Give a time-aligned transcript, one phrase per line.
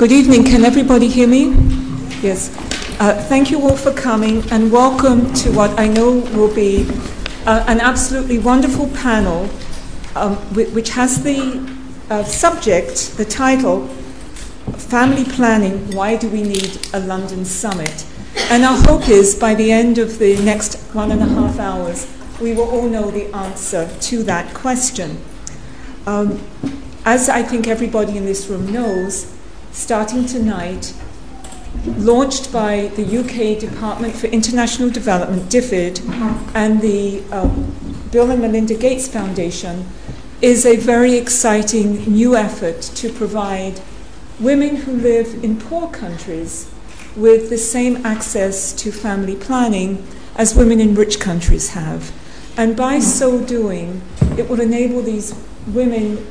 [0.00, 0.44] Good evening.
[0.44, 1.50] Can everybody hear me?
[2.22, 2.56] Yes.
[2.98, 6.88] Uh, thank you all for coming and welcome to what I know will be
[7.44, 9.50] uh, an absolutely wonderful panel
[10.16, 11.60] um, which has the
[12.08, 13.88] uh, subject, the title,
[14.88, 18.06] Family Planning Why Do We Need a London Summit?
[18.48, 22.10] And our hope is by the end of the next one and a half hours,
[22.40, 25.20] we will all know the answer to that question.
[26.06, 26.40] Um,
[27.04, 29.36] as I think everybody in this room knows,
[29.72, 30.94] starting tonight,
[31.84, 36.00] launched by the UK Department for International Development, DFID,
[36.54, 37.48] and the uh,
[38.10, 39.86] Bill and Melinda Gates Foundation,
[40.42, 43.80] is a very exciting new effort to provide
[44.40, 46.70] women who live in poor countries
[47.14, 52.12] with the same access to family planning as women in rich countries have.
[52.56, 54.00] And by so doing,
[54.38, 55.34] it will enable these
[55.66, 56.26] women,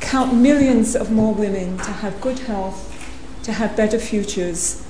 [0.00, 2.87] count millions of more women, to have good health,
[3.48, 4.84] to have better futures,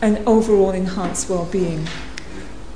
[0.00, 1.84] and overall enhanced well being.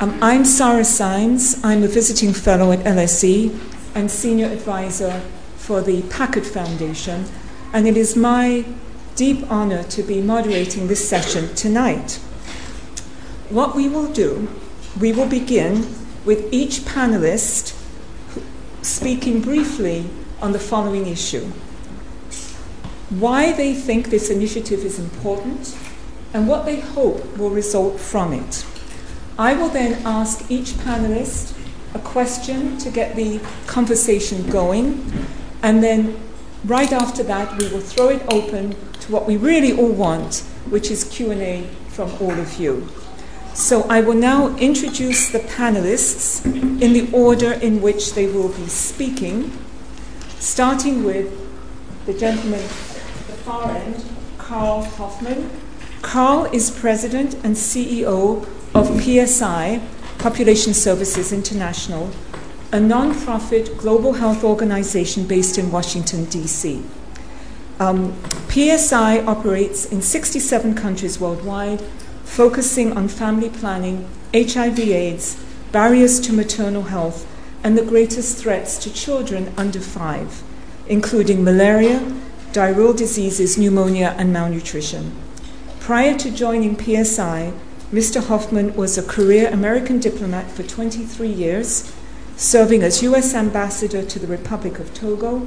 [0.00, 1.62] Um, I'm Sarah Symes.
[1.62, 3.56] I'm a visiting fellow at LSE
[3.94, 5.20] and senior advisor
[5.54, 7.26] for the Packard Foundation,
[7.72, 8.64] and it is my
[9.14, 12.14] deep honor to be moderating this session tonight.
[13.48, 14.48] What we will do,
[14.98, 15.86] we will begin
[16.24, 17.80] with each panelist
[18.82, 20.10] speaking briefly
[20.42, 21.52] on the following issue
[23.10, 25.76] why they think this initiative is important
[26.34, 28.66] and what they hope will result from it.
[29.38, 31.54] I will then ask each panelist
[31.94, 35.10] a question to get the conversation going,
[35.62, 36.20] and then
[36.64, 40.90] right after that we will throw it open to what we really all want, which
[40.90, 42.88] is Q&A from all of you.
[43.54, 48.66] So I will now introduce the panelists in the order in which they will be
[48.66, 49.50] speaking,
[50.38, 51.32] starting with
[52.06, 52.68] the gentleman
[53.48, 54.04] far end,
[54.36, 55.50] Karl Hofmann.
[56.02, 59.80] Karl is president and CEO of PSI,
[60.18, 62.10] Population Services International,
[62.72, 66.82] a non-profit global health organization based in Washington, D.C.
[67.80, 68.14] Um,
[68.50, 71.80] PSI operates in 67 countries worldwide,
[72.24, 75.42] focusing on family planning, HIV AIDS,
[75.72, 77.26] barriers to maternal health,
[77.64, 80.42] and the greatest threats to children under five,
[80.86, 82.02] including malaria,
[82.58, 85.12] diarrheal diseases, pneumonia, and malnutrition.
[85.78, 87.52] Prior to joining PSI,
[87.92, 88.20] Mr.
[88.26, 91.94] Hofmann was a career American diplomat for 23 years,
[92.36, 93.32] serving as U.S.
[93.32, 95.46] Ambassador to the Republic of Togo,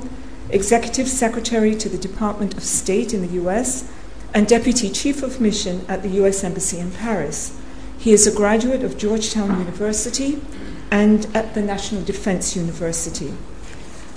[0.52, 3.92] Executive Secretary to the Department of State in the U.S.,
[4.34, 6.46] and Deputy Chief of Mission at the U.S.
[6.46, 7.60] Embassy in Paris.
[7.98, 10.42] He is a graduate of Georgetown University
[10.90, 13.34] and at the National Defense University.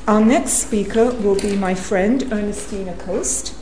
[0.07, 3.55] Our next speaker will be my friend Ernestina Coast.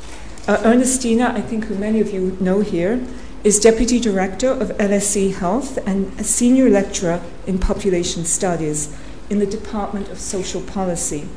[0.48, 3.06] Uh, Ernestina, I think who many of you know here,
[3.44, 8.92] is Deputy Director of LSE Health and a Senior Lecturer in Population Studies
[9.30, 11.28] in the Department of Social Policy.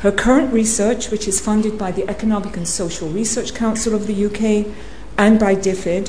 [0.00, 4.26] Her current research, which is funded by the Economic and Social Research Council of the
[4.26, 4.74] UK
[5.16, 6.08] and by DFID,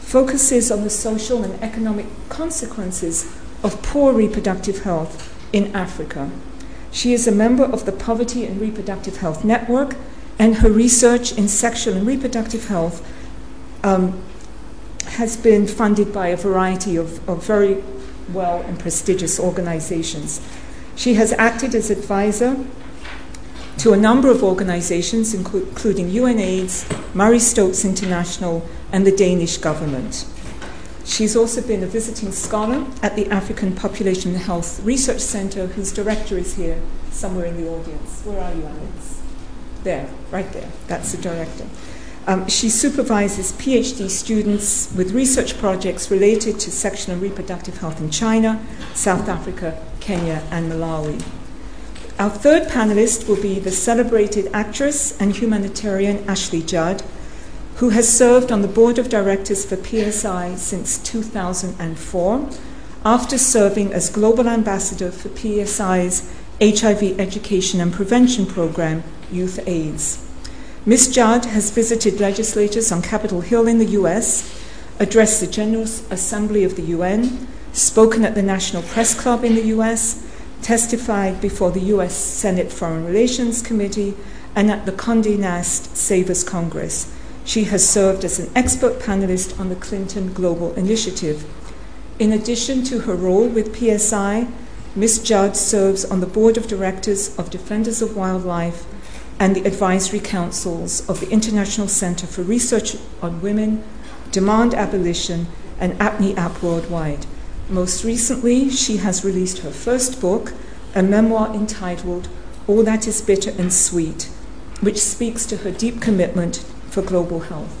[0.00, 3.30] focuses on the social and economic consequences
[3.62, 6.30] of poor reproductive health in Africa.
[6.92, 9.96] She is a member of the Poverty and Reproductive Health Network
[10.38, 13.06] and her research in sexual and reproductive health
[13.84, 14.22] um,
[15.06, 17.82] has been funded by a variety of, of very
[18.32, 20.40] well and prestigious organizations.
[20.96, 22.64] She has acted as advisor
[23.78, 30.26] to a number of organizations, including UNAIDS, Marie Stopes International, and the Danish government.
[31.04, 36.36] She's also been a visiting scholar at the African Population Health Research Center, whose director
[36.36, 36.80] is here
[37.10, 38.22] somewhere in the audience.
[38.24, 39.20] Where are you, Alex?
[39.82, 40.70] There, right there.
[40.86, 41.66] That's the director.
[42.26, 48.10] Um, she supervises PhD students with research projects related to sexual and reproductive health in
[48.10, 51.24] China, South Africa, Kenya, and Malawi.
[52.18, 57.02] Our third panelist will be the celebrated actress and humanitarian Ashley Judd,
[57.80, 62.50] who has served on the board of directors for PSI since 2004,
[63.06, 66.30] after serving as global ambassador for PSI's
[66.60, 70.30] HIV education and prevention program Youth AIDS.
[70.84, 71.10] Ms.
[71.10, 74.62] Judd has visited legislators on Capitol Hill in the US,
[74.98, 79.68] addressed the General Assembly of the UN, spoken at the National Press Club in the
[79.68, 80.22] US,
[80.60, 84.14] testified before the US Senate Foreign Relations Committee,
[84.54, 87.10] and at the Condé Nast Savers Congress.
[87.50, 91.44] She has served as an expert panelist on the Clinton Global Initiative.
[92.16, 94.46] In addition to her role with PSI,
[94.94, 95.18] Ms.
[95.24, 98.84] Judd serves on the board of directors of Defenders of Wildlife
[99.40, 103.82] and the advisory councils of the International Center for Research on Women,
[104.30, 105.48] Demand Abolition,
[105.80, 107.26] and Apne Aap Worldwide.
[107.68, 110.52] Most recently, she has released her first book,
[110.94, 112.28] a memoir entitled
[112.68, 114.30] All That Is Bitter and Sweet,
[114.80, 117.76] which speaks to her deep commitment for global health.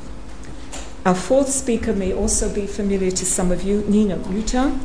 [1.04, 4.78] Our fourth speaker may also be familiar to some of you, Nina Muita.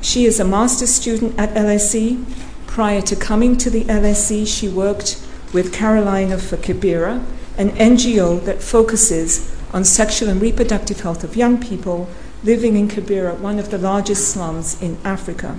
[0.00, 2.24] She is a master's student at LSE.
[2.66, 5.20] Prior to coming to the LSE, she worked
[5.52, 7.24] with Carolina for Kibera,
[7.58, 12.08] an NGO that focuses on sexual and reproductive health of young people
[12.42, 15.58] living in Kibera, one of the largest slums in Africa.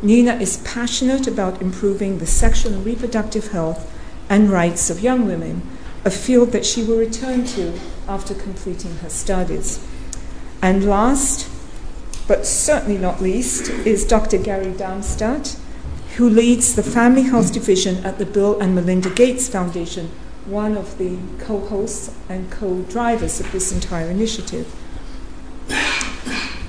[0.00, 3.92] Nina is passionate about improving the sexual and reproductive health
[4.28, 5.62] and rights of young women,
[6.04, 9.86] a field that she will return to after completing her studies.
[10.62, 11.48] And last,
[12.26, 14.38] but certainly not least, is Dr.
[14.38, 15.56] Gary Darmstadt,
[16.16, 20.10] who leads the Family Health Division at the Bill and Melinda Gates Foundation,
[20.46, 24.74] one of the co hosts and co drivers of this entire initiative.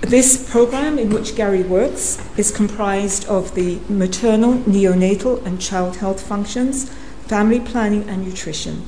[0.02, 6.22] This program, in which Gary works, is comprised of the maternal, neonatal, and child health
[6.22, 6.90] functions,
[7.28, 8.84] family planning, and nutrition.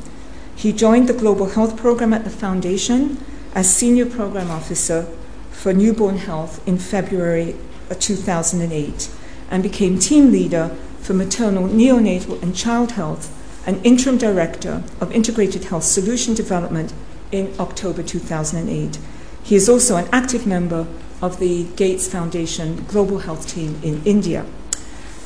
[0.62, 3.18] He joined the Global Health Program at the Foundation
[3.56, 5.08] as Senior Program Officer
[5.50, 7.56] for Newborn Health in February
[7.90, 9.10] 2008
[9.50, 10.70] and became team leader
[11.00, 13.34] for maternal, neonatal, and child health
[13.66, 16.94] and interim director of Integrated Health Solution Development
[17.32, 19.00] in October 2008.
[19.42, 20.86] He is also an active member
[21.24, 24.46] of the Gates Foundation Global Health Team in India.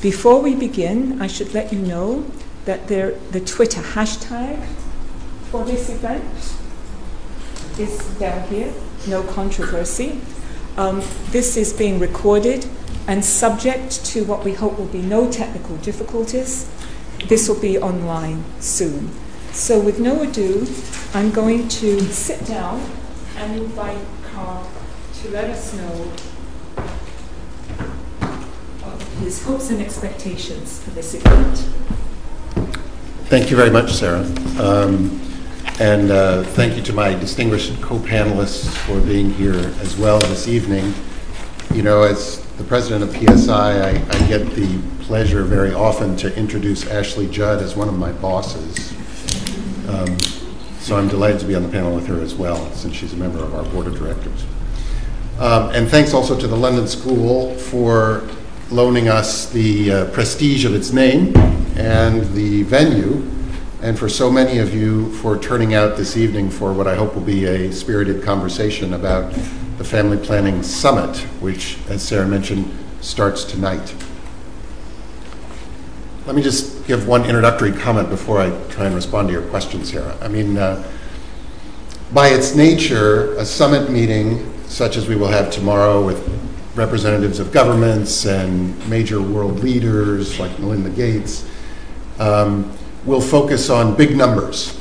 [0.02, 2.24] Before we begin, I should let you know
[2.64, 4.66] that there, the Twitter hashtag
[5.56, 6.22] for this event
[7.80, 8.74] is down here,
[9.08, 10.20] no controversy.
[10.76, 12.68] Um, this is being recorded
[13.08, 16.70] and subject to what we hope will be no technical difficulties.
[17.28, 19.12] This will be online soon.
[19.54, 20.68] So, with no ado,
[21.14, 22.82] I'm going to sit down
[23.38, 24.70] and invite Karl
[25.22, 26.12] to let us know
[28.84, 31.58] of his hopes and expectations for this event.
[33.30, 34.26] Thank you very much, Sarah.
[34.60, 35.22] Um,
[35.80, 40.48] and uh, thank you to my distinguished co panelists for being here as well this
[40.48, 40.94] evening.
[41.74, 46.34] You know, as the president of PSI, I, I get the pleasure very often to
[46.38, 48.94] introduce Ashley Judd as one of my bosses.
[49.90, 50.18] Um,
[50.80, 53.18] so I'm delighted to be on the panel with her as well, since she's a
[53.18, 54.46] member of our board of directors.
[55.40, 58.26] Um, and thanks also to the London School for
[58.72, 61.36] loaning us the uh, prestige of its name
[61.76, 63.30] and the venue,
[63.86, 67.14] and for so many of you for turning out this evening for what I hope
[67.14, 69.32] will be a spirited conversation about
[69.78, 72.68] the Family Planning Summit, which, as Sarah mentioned,
[73.02, 73.94] starts tonight.
[76.26, 79.92] Let me just give one introductory comment before I try and respond to your questions,
[79.92, 80.18] Sarah.
[80.20, 80.84] I mean, uh,
[82.12, 86.28] by its nature, a summit meeting such as we will have tomorrow with
[86.74, 91.48] representatives of governments and major world leaders like Melinda Gates,
[92.18, 92.76] um,
[93.06, 94.80] will focus on big numbers.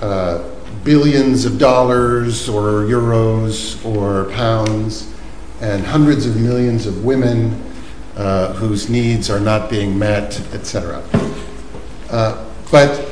[0.00, 0.48] Uh,
[0.84, 5.12] billions of dollars or euros or pounds,
[5.60, 7.62] and hundreds of millions of women
[8.16, 11.02] uh, whose needs are not being met, etc.
[12.10, 13.06] Uh, but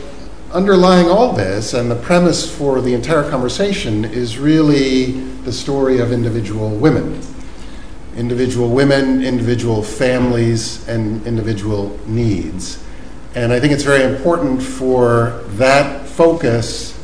[0.52, 5.12] underlying all this, and the premise for the entire conversation, is really
[5.44, 7.20] the story of individual women.
[8.16, 12.82] Individual women, individual families, and individual needs.
[13.36, 16.98] And I think it's very important for that focus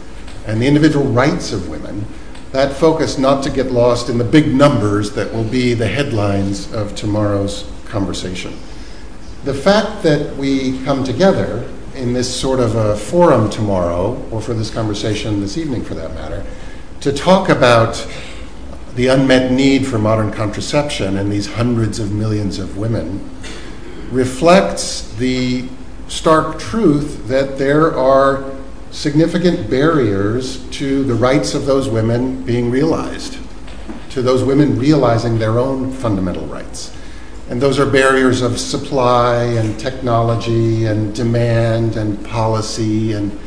[0.47, 2.07] and the individual rights of women,
[2.53, 6.73] that focus not to get lost in the big numbers that will be the headlines
[6.73, 8.57] of tomorrow's conversation.
[9.45, 14.55] The fact that we come together in this sort of a forum tomorrow, or for
[14.55, 16.47] this conversation this evening for that matter,
[17.03, 18.07] to talk about
[18.95, 23.29] the unmet need for modern contraception and these hundreds of millions of women
[24.11, 25.69] reflects the
[26.13, 28.45] stark truth that there are
[28.91, 33.39] significant barriers to the rights of those women being realized,
[34.11, 36.95] to those women realizing their own fundamental rights.
[37.49, 43.39] And those are barriers of supply and technology and demand and policy and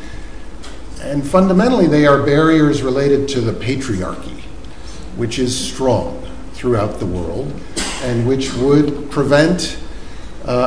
[1.02, 4.42] and fundamentally they are barriers related to the patriarchy,
[5.18, 6.20] which is strong
[6.54, 7.54] throughout the world
[8.02, 9.78] and which would prevent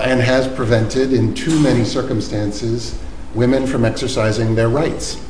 [0.04, 2.99] and has prevented in too many circumstances
[3.35, 5.25] women from exercising their rights.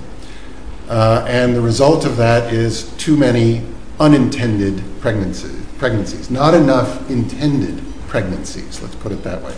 [0.88, 3.62] Uh, and the result of that is too many
[4.00, 9.54] unintended pregnancies, pregnancies, not enough intended pregnancies, let's put it that way.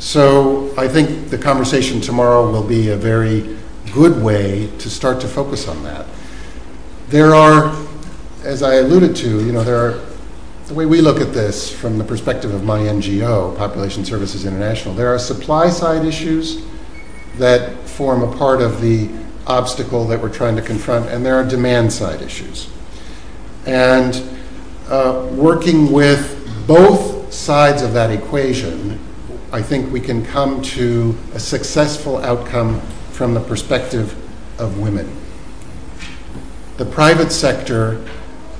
[0.00, 3.56] So I think the conversation tomorrow will be a very
[3.92, 6.06] good way to start to focus on that.
[7.08, 7.76] There are,
[8.42, 10.00] as I alluded to, you know, there are
[10.66, 14.94] the way we look at this from the perspective of my NGO, Population Services International,
[14.94, 16.64] there are supply side issues
[17.36, 19.10] that form a part of the
[19.46, 22.70] obstacle that we're trying to confront, and there are demand side issues.
[23.66, 24.22] And
[24.88, 28.98] uh, working with both sides of that equation,
[29.52, 32.80] I think we can come to a successful outcome
[33.12, 34.12] from the perspective
[34.58, 35.14] of women.
[36.78, 38.02] The private sector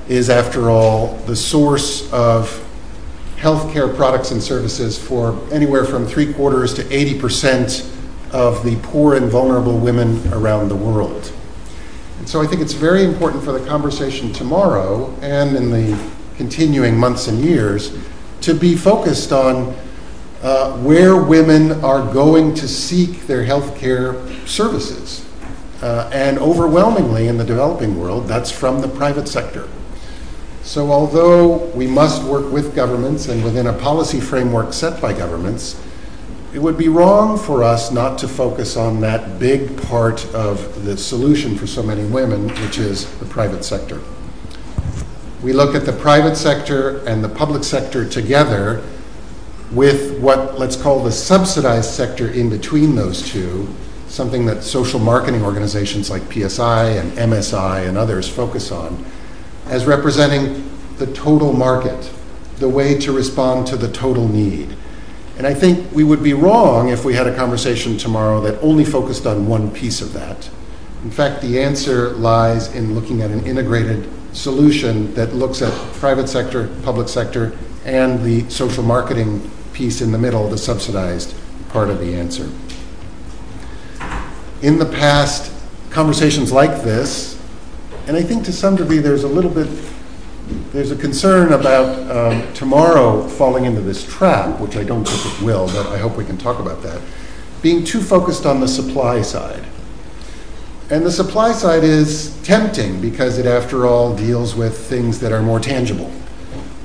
[0.09, 2.61] is, after all, the source of
[3.37, 7.91] healthcare products and services for anywhere from three quarters to 80 percent
[8.33, 11.33] of the poor and vulnerable women around the world.
[12.19, 15.97] And so I think it's very important for the conversation tomorrow and in the
[16.37, 17.97] continuing months and years
[18.41, 19.77] to be focused on
[20.43, 25.27] uh, where women are going to seek their health care services.
[25.81, 29.69] Uh, and overwhelmingly in the developing world, that's from the private sector.
[30.65, 35.79] So, although we must work with governments and within a policy framework set by governments,
[36.55, 40.97] it would be wrong for us not to focus on that big part of the
[40.97, 44.01] solution for so many women, which is the private sector.
[45.43, 48.83] We look at the private sector and the public sector together
[49.71, 53.69] with what let's call the subsidized sector in between those two,
[54.09, 59.05] something that social marketing organizations like PSI and MSI and others focus on,
[59.67, 62.11] as representing the total market,
[62.59, 64.77] the way to respond to the total need.
[65.37, 68.85] And I think we would be wrong if we had a conversation tomorrow that only
[68.85, 70.49] focused on one piece of that.
[71.03, 76.29] In fact, the answer lies in looking at an integrated solution that looks at private
[76.29, 81.35] sector, public sector, and the social marketing piece in the middle, the subsidized
[81.69, 82.49] part of the answer.
[84.63, 85.53] In the past,
[85.91, 87.34] conversations like this,
[88.07, 89.69] and I think to some degree there's a little bit
[90.73, 95.43] there's a concern about um, tomorrow falling into this trap, which I don't think it
[95.43, 97.01] will, but I hope we can talk about that,
[97.63, 99.65] being too focused on the supply side.
[100.91, 105.41] And the supply side is tempting because it, after all, deals with things that are
[105.41, 106.13] more tangible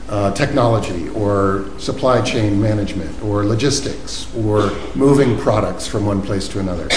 [0.09, 6.59] Uh, technology or supply chain management or logistics or moving products from one place to
[6.59, 6.87] another.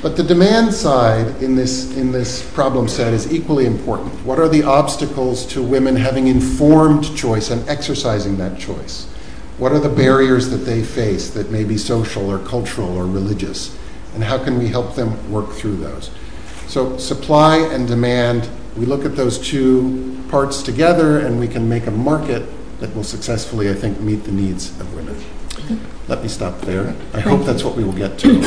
[0.00, 4.10] But the demand side in this, in this problem set is equally important.
[4.24, 9.04] What are the obstacles to women having informed choice and exercising that choice?
[9.58, 13.76] What are the barriers that they face that may be social or cultural or religious?
[14.14, 16.10] And how can we help them work through those?
[16.68, 18.48] So, supply and demand,
[18.78, 22.46] we look at those two parts together and we can make a market
[22.80, 25.16] that will successfully, I think, meet the needs of women.
[26.08, 26.94] Let me stop there.
[27.14, 28.38] I hope that's what we will get to.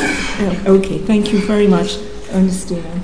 [0.66, 1.98] okay, thank you very much,
[2.32, 3.02] Ernestina.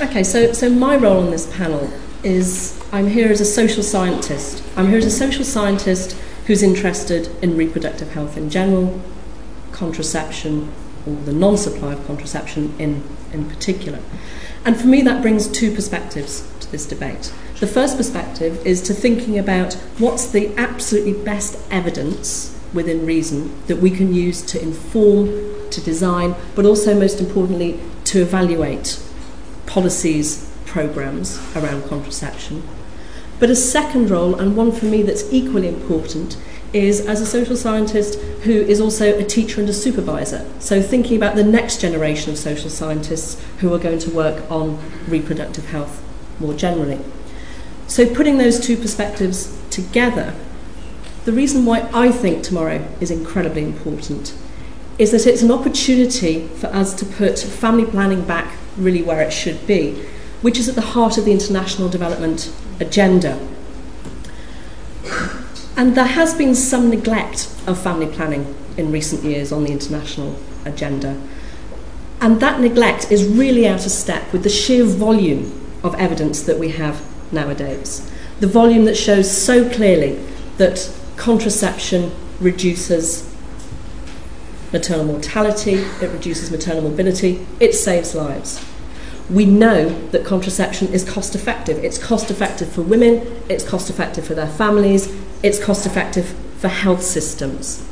[0.00, 1.90] Okay, so, so my role on this panel
[2.22, 4.62] is I'm here as a social scientist.
[4.76, 6.16] I'm here as a social scientist
[6.46, 9.00] who's interested in reproductive health in general,
[9.72, 10.72] contraception,
[11.06, 13.02] or the non supply of contraception in,
[13.32, 13.98] in particular.
[14.64, 17.32] And for me, that brings two perspectives to this debate.
[17.60, 23.78] The first perspective is to thinking about what's the absolutely best evidence within reason that
[23.78, 25.26] we can use to inform,
[25.70, 29.02] to design, but also, most importantly, to evaluate
[29.66, 32.62] policies, programs around contraception.
[33.40, 36.36] But a second role, and one for me that's equally important,
[36.72, 40.48] is as a social scientist who is also a teacher and a supervisor.
[40.60, 44.78] So, thinking about the next generation of social scientists who are going to work on
[45.08, 46.04] reproductive health
[46.38, 47.00] more generally.
[47.88, 50.34] So, putting those two perspectives together,
[51.24, 54.34] the reason why I think tomorrow is incredibly important
[54.98, 59.32] is that it's an opportunity for us to put family planning back really where it
[59.32, 60.04] should be,
[60.42, 63.38] which is at the heart of the international development agenda.
[65.76, 70.38] And there has been some neglect of family planning in recent years on the international
[70.64, 71.20] agenda.
[72.20, 75.52] And that neglect is really out of step with the sheer volume
[75.84, 78.10] of evidence that we have nowadays.
[78.40, 80.22] The volume that shows so clearly
[80.58, 83.28] that contraception reduces
[84.72, 88.64] maternal mortality, it reduces maternal morbidity, it saves lives.
[89.30, 91.82] We know that contraception is cost effective.
[91.84, 96.68] It's cost effective for women, it's cost effective for their families, it's cost effective for
[96.68, 97.86] health systems.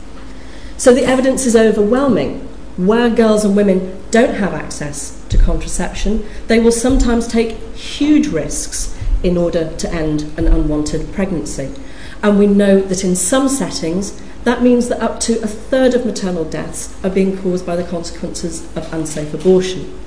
[0.76, 2.40] So the evidence is overwhelming.
[2.76, 8.95] Where girls and women don't have access to contraception, they will sometimes take huge risks
[9.26, 11.74] in order to end an unwanted pregnancy.
[12.22, 16.06] And we know that in some settings, that means that up to a third of
[16.06, 19.98] maternal deaths are being caused by the consequences of unsafe abortion.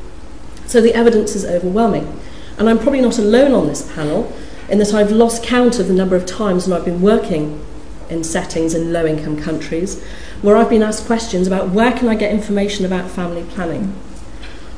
[0.66, 2.18] So the evidence is overwhelming.
[2.58, 4.32] And I'm probably not alone on this panel
[4.70, 7.66] in that I've lost count of the number of times when I've been working
[8.10, 10.02] in settings in low income countries
[10.42, 13.94] where I've been asked questions about where can I get information about family planning.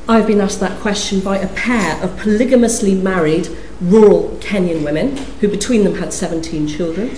[0.09, 3.47] I've been asked that question by a pair of polygamously married
[3.81, 7.15] rural Kenyan women who between them had 17 children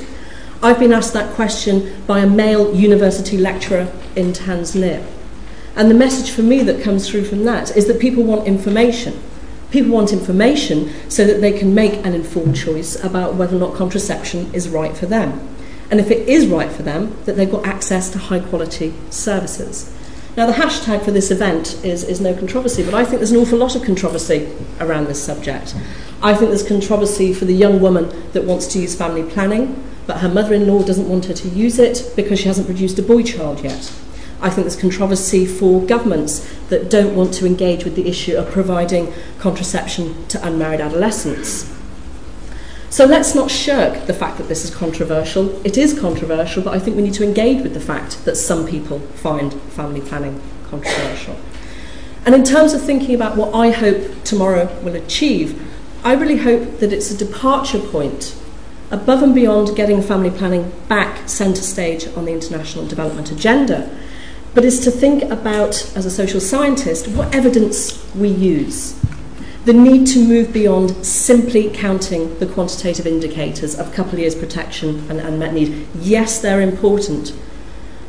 [0.63, 5.05] I've been asked that question by a male university lecturer in Tanzania.
[5.75, 9.21] And the message for me that comes through from that is that people want information.
[9.71, 13.75] People want information so that they can make an informed choice about whether or not
[13.75, 15.49] contraception is right for them.
[15.91, 19.93] And if it is right for them, that they've got access to high quality services.
[20.37, 23.37] Now, the hashtag for this event is, is no controversy, but I think there's an
[23.37, 25.75] awful lot of controversy around this subject.
[26.23, 30.17] I think there's controversy for the young woman that wants to use family planning but
[30.19, 33.03] her mother in law doesn't want her to use it because she hasn't produced a
[33.03, 33.91] boy child yet.
[34.41, 38.51] I think there's controversy for governments that don't want to engage with the issue of
[38.51, 41.71] providing contraception to unmarried adolescents.
[42.89, 45.65] So let's not shirk the fact that this is controversial.
[45.65, 48.67] It is controversial, but I think we need to engage with the fact that some
[48.67, 51.37] people find family planning controversial.
[52.25, 55.72] And in terms of thinking about what I hope tomorrow will achieve,
[56.05, 58.35] I really hope that it's a departure point
[58.91, 63.89] above and beyond getting family planning back centre stage on the international development agenda,
[64.53, 68.99] but is to think about, as a social scientist, what evidence we use.
[69.63, 75.21] The need to move beyond simply counting the quantitative indicators of couple years protection and
[75.21, 75.87] unmet need.
[75.95, 77.33] Yes, they're important.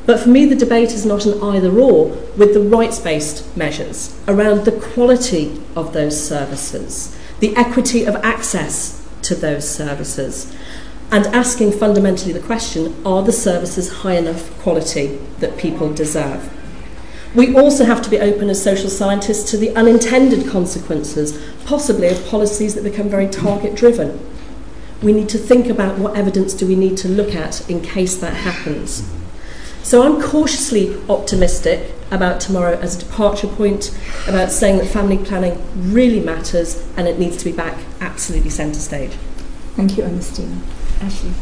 [0.05, 4.21] But for me, the debate is not an either or with the rights based measures
[4.27, 10.51] around the quality of those services, the equity of access to those services,
[11.13, 16.51] and asking fundamentally the question are the services high enough quality that people deserve?
[17.35, 22.27] We also have to be open as social scientists to the unintended consequences, possibly of
[22.29, 24.19] policies that become very target driven.
[25.03, 28.17] We need to think about what evidence do we need to look at in case
[28.17, 29.07] that happens.
[29.83, 33.97] So I'm cautiously optimistic about tomorrow as a departure point,
[34.27, 38.81] about saying that family planning really matters and it needs to be back absolutely centre
[38.81, 39.13] stage.
[39.77, 40.61] Thank you, Ernestina.
[41.01, 41.33] Ashley.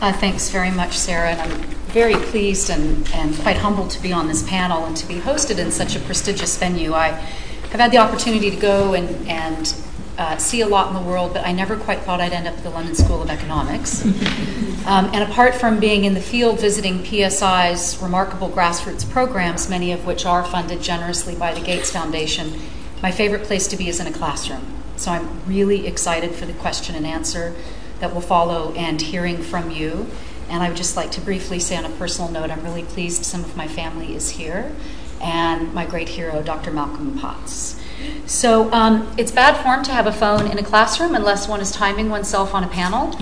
[0.00, 4.12] Uh, thanks very much, Sarah, and I'm very pleased and, and quite humbled to be
[4.12, 6.92] on this panel and to be hosted in such a prestigious venue.
[6.92, 9.74] I have had the opportunity to go and, and
[10.18, 12.54] uh, see a lot in the world, but I never quite thought I'd end up
[12.54, 14.04] at the London School of Economics.
[14.86, 20.06] um, and apart from being in the field visiting PSI's remarkable grassroots programs, many of
[20.06, 22.60] which are funded generously by the Gates Foundation,
[23.02, 24.64] my favorite place to be is in a classroom.
[24.96, 27.54] So I'm really excited for the question and answer
[28.00, 30.06] that will follow and hearing from you.
[30.48, 33.24] And I would just like to briefly say on a personal note, I'm really pleased
[33.24, 34.72] some of my family is here
[35.20, 36.70] and my great hero, Dr.
[36.70, 37.80] Malcolm Potts.
[38.26, 41.70] So um, it's bad form to have a phone in a classroom unless one is
[41.70, 43.10] timing oneself on a panel.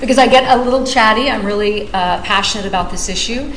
[0.00, 1.30] because I get a little chatty.
[1.30, 3.52] I'm really uh, passionate about this issue.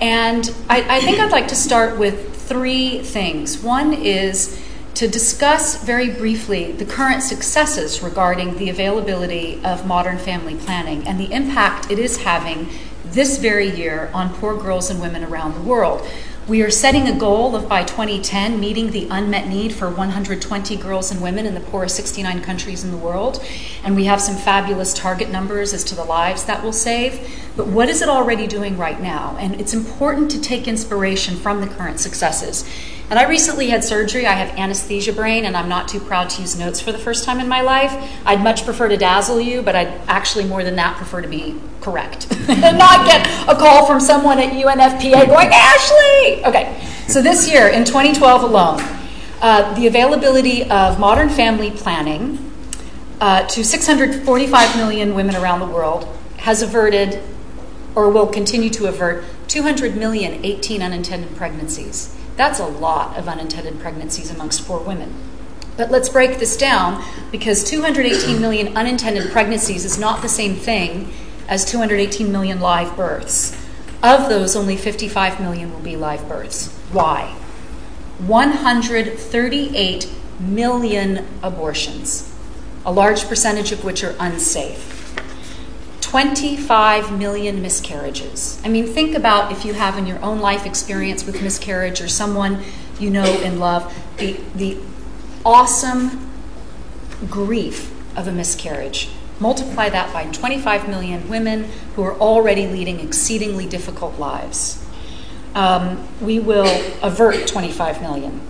[0.00, 3.62] And I, I think I'd like to start with three things.
[3.62, 4.60] One is
[4.94, 11.18] to discuss very briefly the current successes regarding the availability of modern family planning and
[11.18, 12.68] the impact it is having
[13.04, 16.06] this very year on poor girls and women around the world.
[16.50, 21.12] We are setting a goal of by 2010 meeting the unmet need for 120 girls
[21.12, 23.40] and women in the poorest 69 countries in the world.
[23.84, 27.40] And we have some fabulous target numbers as to the lives that will save.
[27.56, 29.36] But what is it already doing right now?
[29.38, 32.68] And it's important to take inspiration from the current successes.
[33.10, 34.24] And I recently had surgery.
[34.24, 37.24] I have anesthesia brain, and I'm not too proud to use notes for the first
[37.24, 37.92] time in my life.
[38.24, 41.56] I'd much prefer to dazzle you, but I'd actually more than that prefer to be
[41.80, 46.44] correct and not get a call from someone at UNFPA going, Ashley!
[46.44, 48.80] Okay, so this year, in 2012 alone,
[49.40, 52.38] uh, the availability of modern family planning
[53.20, 57.20] uh, to 645 million women around the world has averted
[57.96, 62.16] or will continue to avert 200 million 18 unintended pregnancies.
[62.40, 65.12] That's a lot of unintended pregnancies amongst poor women.
[65.76, 71.12] But let's break this down because 218 million unintended pregnancies is not the same thing
[71.48, 73.52] as 218 million live births.
[74.02, 76.68] Of those, only 55 million will be live births.
[76.92, 77.34] Why?
[78.20, 82.34] 138 million abortions,
[82.86, 84.99] a large percentage of which are unsafe.
[86.10, 88.60] 25 million miscarriages.
[88.64, 92.08] I mean, think about if you have in your own life experience with miscarriage or
[92.08, 92.64] someone
[92.98, 94.76] you know and love, the, the
[95.44, 96.28] awesome
[97.30, 99.08] grief of a miscarriage.
[99.38, 104.84] Multiply that by 25 million women who are already leading exceedingly difficult lives.
[105.54, 108.40] Um, we will avert 25 million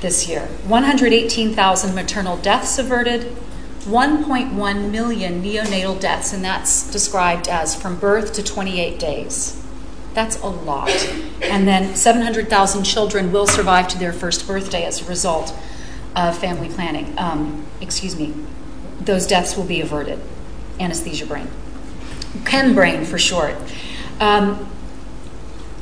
[0.00, 0.42] this year.
[0.68, 3.36] 118,000 maternal deaths averted,
[3.84, 9.62] 1.1 million neonatal deaths, and that's described as from birth to 28 days.
[10.14, 10.90] That's a lot.
[11.42, 15.54] And then 700,000 children will survive to their first birthday as a result
[16.14, 17.14] of family planning.
[17.18, 18.32] Um, excuse me.
[19.00, 20.20] Those deaths will be averted.
[20.78, 21.48] Anesthesia brain.
[22.44, 23.56] Chem brain for short.
[24.20, 24.70] Um,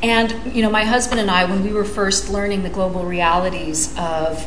[0.03, 3.97] and, you know, my husband and I, when we were first learning the global realities
[3.99, 4.47] of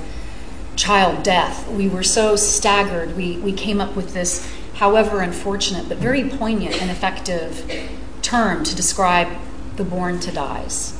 [0.75, 3.15] child death, we were so staggered.
[3.15, 7.89] We, we came up with this, however unfortunate, but very poignant and effective
[8.21, 9.29] term to describe
[9.75, 10.99] the born to dies.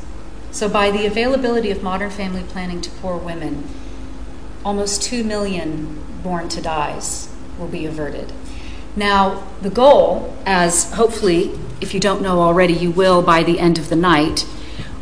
[0.52, 3.68] So, by the availability of modern family planning to poor women,
[4.64, 8.32] almost 2 million born to dies will be averted.
[8.96, 13.78] Now, the goal, as hopefully if you don't know already, you will by the end
[13.78, 14.48] of the night.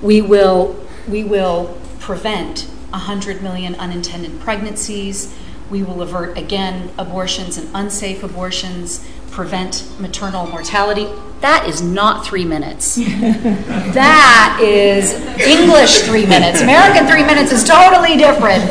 [0.01, 0.75] We will,
[1.07, 5.35] we will prevent 100 million unintended pregnancies.
[5.69, 11.07] We will avert, again, abortions and unsafe abortions, prevent maternal mortality.
[11.41, 12.95] That is not three minutes.
[12.95, 16.61] that is English three minutes.
[16.61, 18.63] American three minutes is totally different.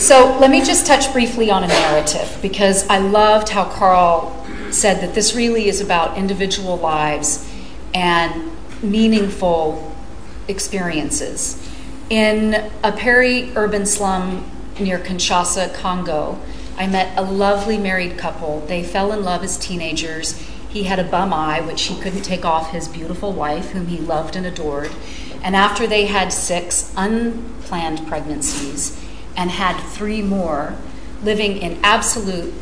[0.00, 4.34] So let me just touch briefly on a narrative because I loved how Karl
[4.70, 7.48] said that this really is about individual lives
[7.94, 8.50] and
[8.82, 9.94] meaningful
[10.48, 11.67] experiences.
[12.10, 16.40] In a peri urban slum near Kinshasa, Congo,
[16.78, 18.60] I met a lovely married couple.
[18.60, 20.38] They fell in love as teenagers.
[20.70, 23.98] He had a bum eye, which he couldn't take off his beautiful wife, whom he
[23.98, 24.90] loved and adored.
[25.42, 28.98] And after they had six unplanned pregnancies
[29.36, 30.76] and had three more,
[31.22, 32.54] living in absolute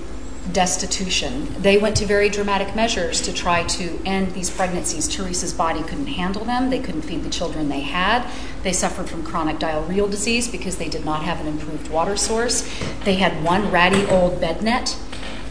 [0.52, 1.54] destitution.
[1.60, 5.08] They went to very dramatic measures to try to end these pregnancies.
[5.08, 6.70] Teresa's body couldn't handle them.
[6.70, 8.28] They couldn't feed the children they had.
[8.62, 12.62] They suffered from chronic diarrheal disease because they did not have an improved water source.
[13.04, 14.96] They had one ratty old bed net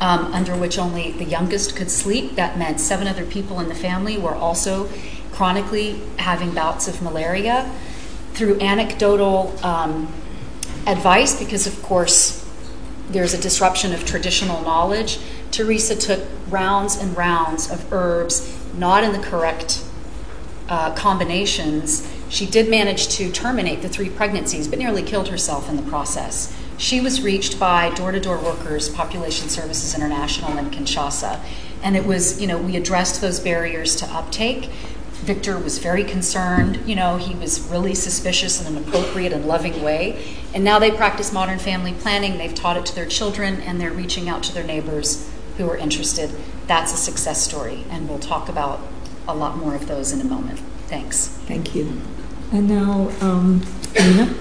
[0.02, 2.36] um, under which only the youngest could sleep.
[2.36, 4.90] That meant seven other people in the family were also
[5.32, 7.72] chronically having bouts of malaria.
[8.34, 10.12] Through anecdotal um,
[10.86, 12.45] advice, because of course
[13.10, 15.20] there's a disruption of traditional knowledge.
[15.52, 19.84] Teresa took rounds and rounds of herbs, not in the correct
[20.70, 22.12] uh, combinations.
[22.30, 26.56] She did manage to terminate the three pregnancies, but nearly killed herself in the process.
[26.78, 31.40] She was reached by door to door workers, Population Services International in Kinshasa.
[31.84, 34.70] And it was, you know, we addressed those barriers to uptake.
[35.26, 36.80] Victor was very concerned.
[36.86, 40.38] You know, he was really suspicious in an appropriate and loving way.
[40.54, 42.38] And now they practice modern family planning.
[42.38, 45.78] They've taught it to their children, and they're reaching out to their neighbors who are
[45.78, 46.30] interested.
[46.68, 48.80] That's a success story, and we'll talk about
[49.28, 50.60] a lot more of those in a moment.
[50.88, 51.28] Thanks.
[51.28, 52.02] Thank you.
[52.52, 53.66] And now, um,
[54.00, 54.34] Nina.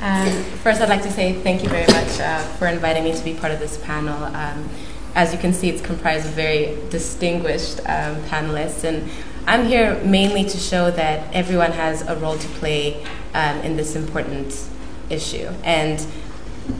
[0.00, 0.28] Um,
[0.62, 3.34] first, I'd like to say thank you very much uh, for inviting me to be
[3.34, 4.22] part of this panel.
[4.34, 4.68] Um,
[5.14, 9.08] as you can see, it's comprised of very distinguished um, panelists, and
[9.46, 13.04] I'm here mainly to show that everyone has a role to play
[13.34, 14.68] um, in this important
[15.10, 15.50] issue.
[15.62, 16.04] And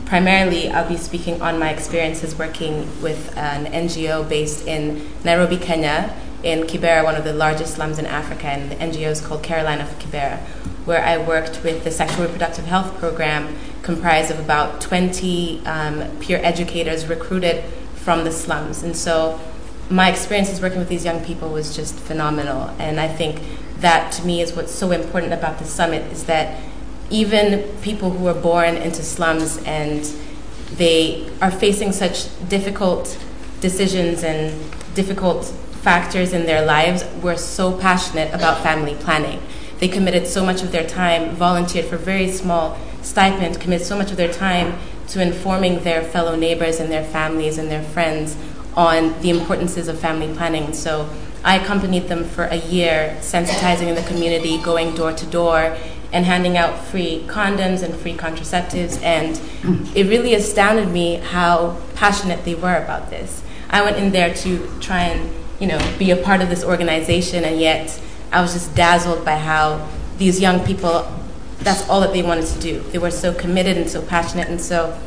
[0.05, 6.15] primarily, I'll be speaking on my experiences working with an NGO based in Nairobi, Kenya,
[6.41, 9.83] in Kibera, one of the largest slums in Africa, and the NGO is called Carolina
[9.83, 10.39] of Kibera,
[10.85, 16.39] where I worked with the sexual reproductive health program comprised of about 20 um, peer
[16.41, 18.81] educators recruited from the slums.
[18.81, 19.39] And so
[19.89, 22.69] my experiences working with these young people was just phenomenal.
[22.79, 23.41] And I think
[23.79, 26.61] that to me is what's so important about the summit is that
[27.09, 30.11] even people who are born into slums and
[30.73, 33.17] they are facing such difficult
[33.61, 34.53] decisions and
[34.95, 35.45] difficult
[35.81, 39.39] factors in their lives were so passionate about family planning.
[39.79, 44.09] They committed so much of their time, volunteered for very small stipend, committed so much
[44.09, 48.35] of their time to informing their fellow neighbors and their families and their friends
[48.75, 50.73] on the importances of family planning.
[50.73, 51.09] So
[51.43, 55.77] I accompanied them for a year, sensitizing in the community, going door to door,
[56.11, 59.01] and handing out free condoms and free contraceptives.
[59.03, 59.39] And
[59.95, 63.43] it really astounded me how passionate they were about this.
[63.69, 67.43] I went in there to try and, you know, be a part of this organization,
[67.43, 67.99] and yet
[68.31, 71.11] I was just dazzled by how these young people,
[71.59, 72.79] that's all that they wanted to do.
[72.91, 74.47] They were so committed and so passionate.
[74.47, 74.97] And so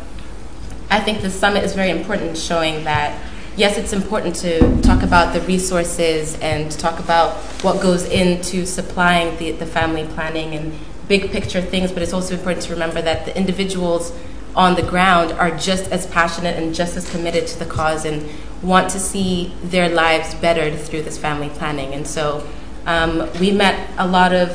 [0.90, 3.18] I think the summit is very important, showing that
[3.58, 9.36] yes, it's important to talk about the resources and talk about what goes into supplying
[9.38, 10.72] the, the family planning and
[11.08, 14.12] big picture things, but it's also important to remember that the individuals
[14.54, 18.28] on the ground are just as passionate and just as committed to the cause and
[18.62, 21.92] want to see their lives bettered through this family planning.
[21.94, 22.46] And so
[22.86, 24.50] um, we met a lot of,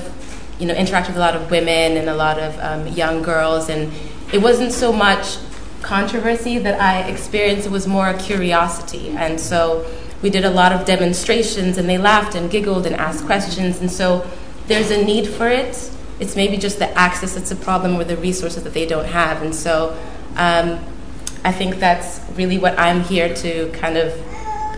[0.60, 3.70] you know, interacted with a lot of women and a lot of um, young girls,
[3.70, 3.92] and
[4.32, 5.38] it wasn't so much
[5.84, 9.10] controversy that I experienced, was more a curiosity.
[9.10, 9.86] And so
[10.22, 13.80] we did a lot of demonstrations, and they laughed and giggled and asked questions.
[13.80, 14.26] And so
[14.68, 15.92] there's a need for it.
[16.20, 19.42] It's maybe just the access that's a problem or the resources that they don't have.
[19.42, 19.98] And so
[20.38, 20.80] um,
[21.44, 24.14] I think that's really what I'm here to kind of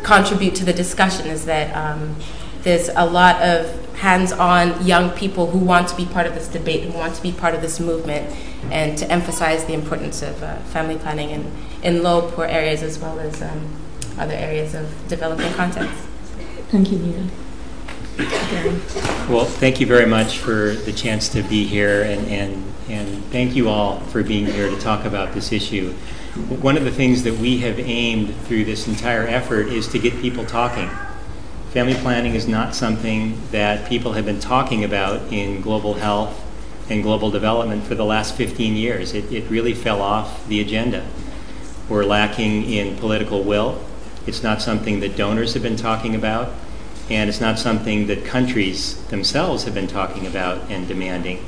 [0.04, 2.16] contribute to the discussion is that um,
[2.64, 6.84] there's a lot of hands-on young people who want to be part of this debate,
[6.84, 8.36] who want to be part of this movement,
[8.72, 11.52] and to emphasize the importance of uh, family planning in,
[11.84, 13.76] in low poor areas as well as um,
[14.18, 16.08] other areas of developing contexts.
[16.70, 17.30] Thank you, Nina.
[19.30, 23.56] Well, thank you very much for the chance to be here, and, and, and thank
[23.56, 25.92] you all for being here to talk about this issue.
[26.62, 30.14] One of the things that we have aimed through this entire effort is to get
[30.22, 30.90] people talking.
[31.76, 36.42] Family planning is not something that people have been talking about in global health
[36.90, 39.14] and global development for the last 15 years.
[39.14, 41.06] It, it really fell off the agenda.
[41.90, 43.84] We're lacking in political will.
[44.26, 46.54] It's not something that donors have been talking about
[47.10, 51.46] and it's not something that countries themselves have been talking about and demanding.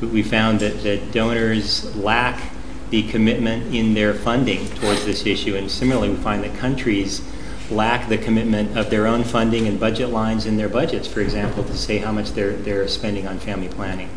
[0.00, 2.42] We found that, that donors lack
[2.90, 7.22] the commitment in their funding towards this issue, and similarly, we find that countries
[7.70, 11.64] lack the commitment of their own funding and budget lines in their budgets, for example,
[11.64, 14.10] to say how much they're, they're spending on family planning.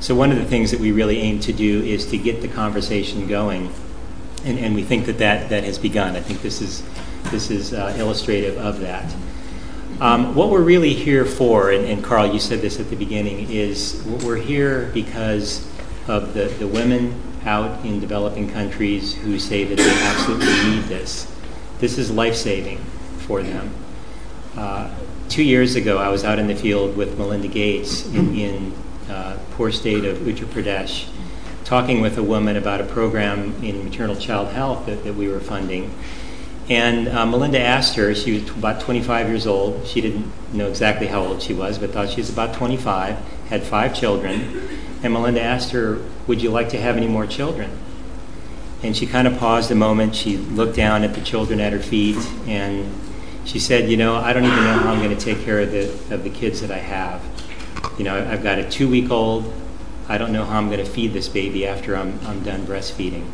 [0.00, 2.48] So, one of the things that we really aim to do is to get the
[2.48, 3.72] conversation going,
[4.44, 6.16] and, and we think that, that that has begun.
[6.16, 6.82] I think this is,
[7.30, 9.14] this is uh, illustrative of that.
[10.00, 13.50] Um, what we're really here for, and, and, Karl, you said this at the beginning,
[13.50, 15.66] is we're here because
[16.06, 21.32] of the, the women out in developing countries who say that they absolutely need this.
[21.78, 22.84] This is life saving
[23.26, 23.74] for them.
[24.56, 24.90] Uh,
[25.28, 28.74] two years ago, I was out in the field with Melinda Gates in, in
[29.10, 31.08] uh, poor state of Uttar Pradesh,
[31.64, 35.40] talking with a woman about a program in maternal child health that, that we were
[35.40, 35.92] funding.
[36.68, 39.86] And uh, Melinda asked her, she was about 25 years old.
[39.86, 43.16] She didn't know exactly how old she was, but thought she was about 25,
[43.48, 44.68] had five children.
[45.02, 47.70] And Melinda asked her, Would you like to have any more children?
[48.82, 50.16] And she kind of paused a moment.
[50.16, 52.90] She looked down at the children at her feet and
[53.46, 55.70] she said, You know, I don't even know how I'm going to take care of
[55.70, 57.22] the, of the kids that I have.
[57.98, 59.52] You know, I've got a two week old.
[60.08, 63.26] I don't know how I'm going to feed this baby after I'm, I'm done breastfeeding.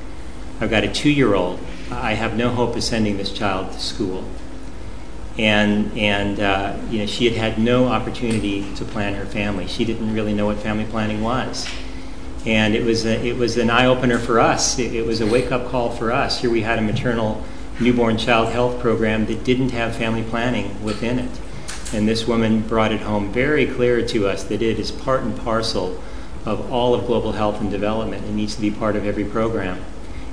[0.60, 1.58] I've got a two year old
[1.92, 4.24] I have no hope of sending this child to school.
[5.38, 9.66] And, and uh, you know, she had had no opportunity to plan her family.
[9.66, 11.66] She didn't really know what family planning was.
[12.44, 14.78] And it was, a, it was an eye opener for us.
[14.78, 16.40] It, was a wake up call for us.
[16.40, 17.42] Here we had a maternal
[17.80, 21.40] newborn child health program that didn't have family planning within it.
[21.92, 25.36] And this woman brought it home very clear to us that it is part and
[25.38, 26.02] parcel
[26.44, 28.24] of all of global health and development.
[28.24, 29.84] It needs to be part of every program.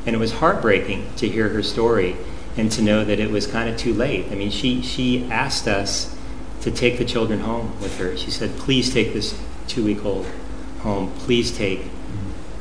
[0.05, 2.15] And it was heartbreaking to hear her story
[2.57, 4.27] and to know that it was kind of too late.
[4.31, 6.15] I mean, she, she asked us
[6.61, 8.17] to take the children home with her.
[8.17, 10.25] She said, please take this two week old
[10.79, 11.11] home.
[11.19, 11.81] Please take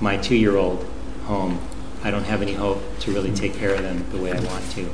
[0.00, 0.86] my two year old
[1.24, 1.60] home.
[2.02, 4.70] I don't have any hope to really take care of them the way I want
[4.72, 4.88] to.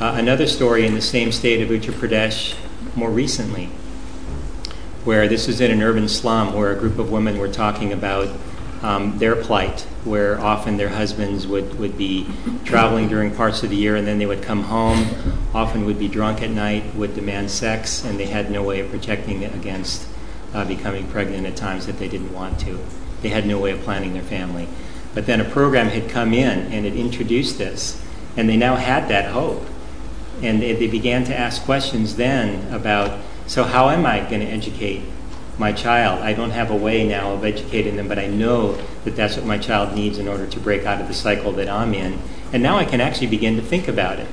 [0.00, 2.56] Uh, another story in the same state of Uttar Pradesh
[2.96, 3.66] more recently,
[5.04, 8.28] where this is in an urban slum where a group of women were talking about
[8.82, 12.26] um, their plight, where often their husbands would, would be
[12.64, 15.06] traveling during parts of the year and then they would come home,
[15.52, 18.90] often would be drunk at night, would demand sex, and they had no way of
[18.90, 20.08] protecting against
[20.54, 22.78] uh, becoming pregnant at times that they didn't want to.
[23.22, 24.68] They had no way of planning their family.
[25.14, 28.02] But then a program had come in and it introduced this,
[28.36, 29.66] and they now had that hope.
[30.42, 34.46] And they, they began to ask questions then about so, how am I going to
[34.46, 35.02] educate
[35.60, 36.22] my child.
[36.22, 38.72] I don't have a way now of educating them, but I know
[39.04, 41.68] that that's what my child needs in order to break out of the cycle that
[41.68, 42.18] I'm in.
[42.52, 44.26] And now I can actually begin to think about it.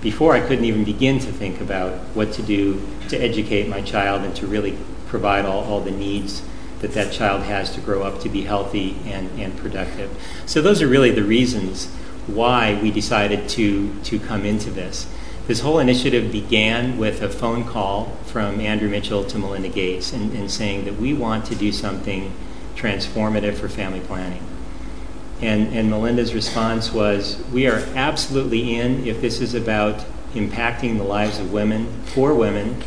[0.00, 4.22] Before, I couldn't even begin to think about what to do to educate my child
[4.22, 6.42] and to really provide all, all the needs
[6.82, 10.14] that that child has to grow up to be healthy and, and productive.
[10.44, 11.88] So, those are really the reasons
[12.26, 15.08] why we decided to, to come into this.
[15.46, 20.32] This whole initiative began with a phone call from Andrew Mitchell to Melinda Gates and,
[20.34, 22.32] and saying that we want to do something
[22.76, 24.42] transformative for family planning.
[25.40, 31.04] And, and Melinda's response was, We are absolutely in if this is about impacting the
[31.04, 32.80] lives of women, poor women,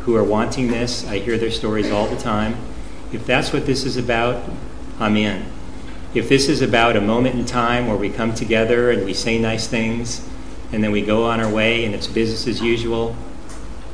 [0.00, 1.06] who are wanting this.
[1.06, 2.56] I hear their stories all the time.
[3.14, 4.42] If that's what this is about,
[4.98, 5.46] I'm in.
[6.14, 9.38] If this is about a moment in time where we come together and we say
[9.38, 10.28] nice things
[10.72, 13.14] and then we go on our way and it's business as usual,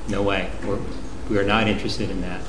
[0.08, 0.50] no way.
[0.66, 0.78] We're,
[1.28, 2.40] we are not interested in that.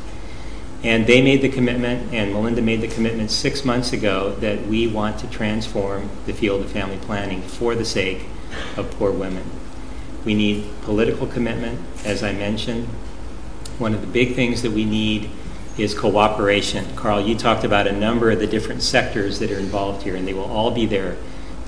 [0.84, 4.88] And they made the commitment, and Melinda made the commitment six months ago that we
[4.88, 8.26] want to transform the field of family planning for the sake
[8.78, 9.44] of poor women.
[10.24, 12.88] We need political commitment, as I mentioned.
[13.78, 15.30] One of the big things that we need
[15.78, 16.96] is cooperation.
[16.96, 20.28] Karl, you talked about a number of the different sectors that are involved here, and
[20.28, 21.18] they will all be there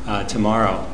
[0.05, 0.89] uh, tomorrow.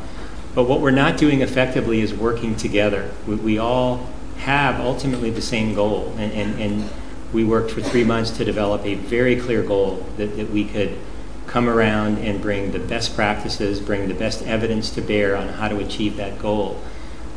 [0.56, 3.12] But what we're not doing effectively is working together.
[3.28, 6.90] We, we all have ultimately the same goal, and, and, and
[7.34, 10.98] we worked for three months to develop a very clear goal that, that we could
[11.46, 15.68] come around and bring the best practices, bring the best evidence to bear on how
[15.68, 16.80] to achieve that goal.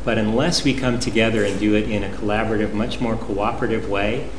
[0.05, 4.29] But unless we come together and do it in a collaborative, much more cooperative way,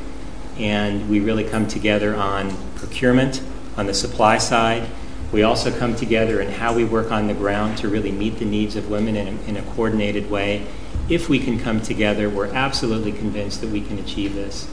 [0.57, 3.41] and we really come together on procurement,
[3.77, 4.89] on the supply side,
[5.31, 8.45] we also come together in how we work on the ground to really meet the
[8.45, 10.65] needs of women in a, in a coordinated way.
[11.09, 14.69] If we can come together, we're absolutely convinced that we can achieve this.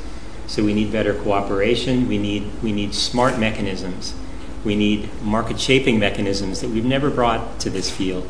[0.47, 2.09] So we need better cooperation.
[2.09, 4.14] We need, we need smart mechanisms.
[4.64, 8.29] We need market shaping mechanisms that we've never brought to this field.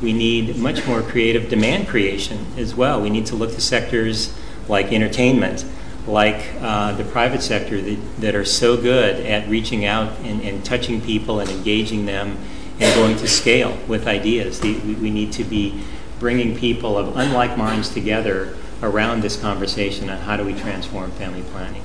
[0.00, 3.00] We need much more creative demand creation as well.
[3.00, 4.36] We need to look to sectors
[4.68, 5.64] like entertainment,
[6.06, 7.80] like uh, the private sector
[8.18, 12.36] that, are so good at reaching out and, touching people and engaging them
[12.80, 14.60] and going to scale with ideas.
[14.60, 15.82] We, need to be
[16.18, 21.42] bringing people of unlike minds together around this conversation on how do we transform family
[21.42, 21.82] planning.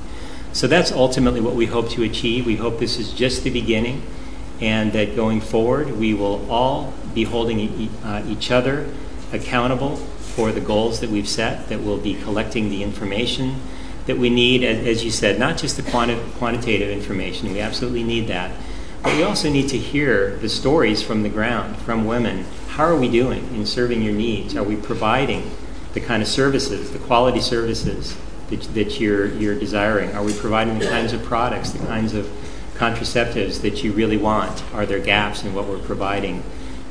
[0.51, 2.47] So that's ultimately what we hope to achieve.
[2.47, 4.01] We hope this is just the beginning
[4.59, 8.89] and that going forward we will all be holding uh, each other
[9.31, 13.61] accountable for the goals that we've set, that we'll be collecting the information
[14.07, 18.27] that we need, as, you said, not just the quanti- quantitative information, we absolutely need
[18.27, 18.51] that,
[19.03, 22.45] but we also need to hear the stories from the ground, from women.
[22.69, 24.55] How are we doing in serving your needs?
[24.55, 25.51] Are we providing
[25.93, 28.17] the kind of services, the quality services
[28.49, 30.13] that, you're, you're desiring?
[30.13, 32.25] Are we providing the kinds of products, the kinds of
[32.75, 34.63] contraceptives that you really want?
[34.73, 36.43] Are there gaps in what we're providing?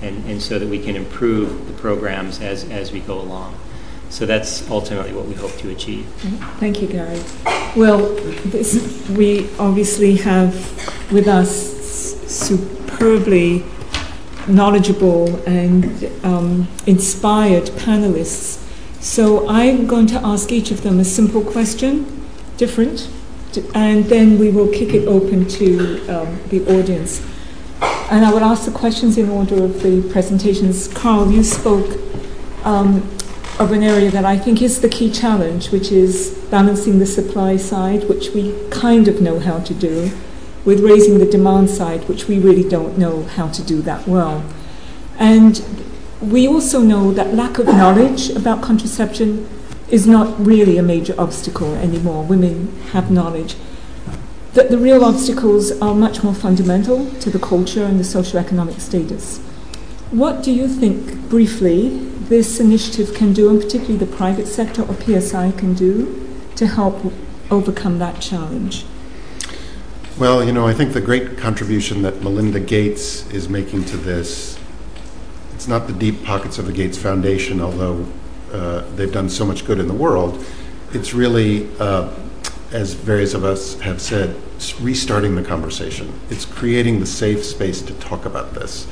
[0.03, 3.59] And, and so that we can improve the programs as, as we go along.
[4.11, 6.07] So that's ultimately what we hope to achieve.
[6.59, 7.21] Thank you, Gary.
[7.77, 8.14] Well,
[8.47, 10.55] this, we obviously have
[11.12, 11.51] with us
[12.27, 13.64] superbly
[14.49, 18.66] knowledgeable and um, inspired panelists
[19.07, 23.09] so I'm going to ask each of them a simple question, different,
[23.73, 27.25] and then we will kick it open to um, the audience.
[28.11, 30.88] And I will ask the questions in order of the presentations.
[30.88, 32.01] Karl, you spoke
[32.64, 33.09] um,
[33.59, 37.57] of an area that I think is the key challenge, which is balancing the supply
[37.57, 40.11] side, which we kind of know how to do,
[40.66, 44.45] with raising the demand side, which we really don't know how to do that well.
[45.19, 45.64] And
[46.21, 49.49] we also know that lack of knowledge about contraception
[49.88, 52.25] is not really a major obstacle anymore.
[52.25, 53.55] Women have knowledge.
[54.53, 59.38] That the real obstacles are much more fundamental to the culture and the socioeconomic status.
[60.11, 64.95] What do you think, briefly, this initiative can do, and particularly the private sector or
[65.01, 67.12] PSI can do, to help
[67.51, 68.85] overcome that challenge?
[70.19, 74.59] Well, you know, I think the great contribution that Melinda Gates is making to this
[75.57, 78.07] it's not the deep pockets of the Gates Foundation, although
[78.53, 80.45] uh, they've done so much good in the world.
[80.93, 82.12] It's really, uh,
[82.73, 84.37] as various of us have said,
[84.83, 86.12] restarting the conversation.
[86.29, 88.87] It's creating the safe space to talk about this.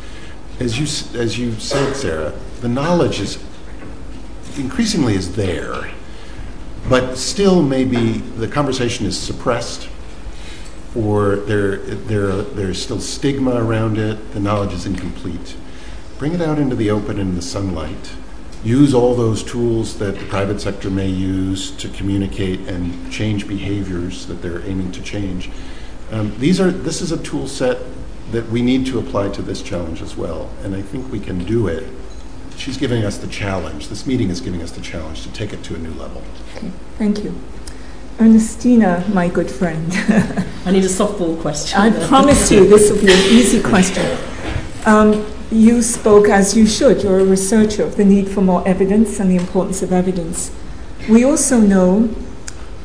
[0.60, 3.42] As you, said, Sarah, the knowledge is
[4.56, 5.90] increasingly is there,
[6.88, 9.88] but still maybe the conversation is suppressed
[10.94, 15.56] or there, there, there's still stigma around it, the knowledge is incomplete
[16.18, 18.12] bring it out into the open and the sunlight.
[18.62, 24.26] Use all those tools that the private sector may use to communicate and change behaviors
[24.26, 25.50] that they're aiming to change.
[26.10, 27.78] Um, these are, this is a tool set
[28.30, 31.44] that we need to apply to this challenge as well, and I think we can
[31.44, 31.86] do it.
[32.56, 33.88] She's giving us the challenge.
[33.88, 36.22] This meeting is giving us the challenge to take it to a new level.
[36.56, 37.34] Okay, thank you.
[38.20, 39.92] Ernestina, my good friend.
[40.64, 41.80] I need a softball question.
[41.80, 44.16] I promise you this will be an easy question.
[44.86, 49.18] Um, you spoke, as you should, you're a researcher, of the need for more evidence
[49.18, 50.52] and the importance of evidence.
[51.08, 52.14] We also know,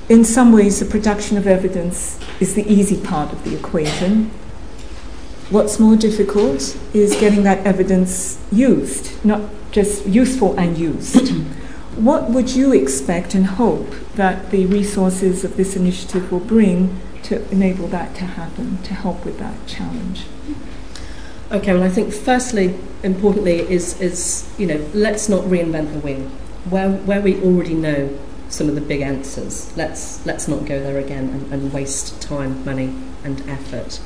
[0.10, 4.32] in some ways, the production of evidence is the easy part of the equation.
[5.50, 9.42] What's more difficult is getting that evidence used, not
[9.72, 11.30] just useful and used.
[11.96, 17.50] what would you expect and hope that the resources of this initiative will bring to
[17.52, 20.26] enable that to happen, to help with that challenge?
[21.52, 26.30] Okay, well, I think firstly, importantly, is, is you know, let's not reinvent the wheel.
[26.70, 28.16] Where, where we already know
[28.50, 32.64] some of the big answers, let's, let's not go there again and, and waste time,
[32.64, 34.00] money, and effort.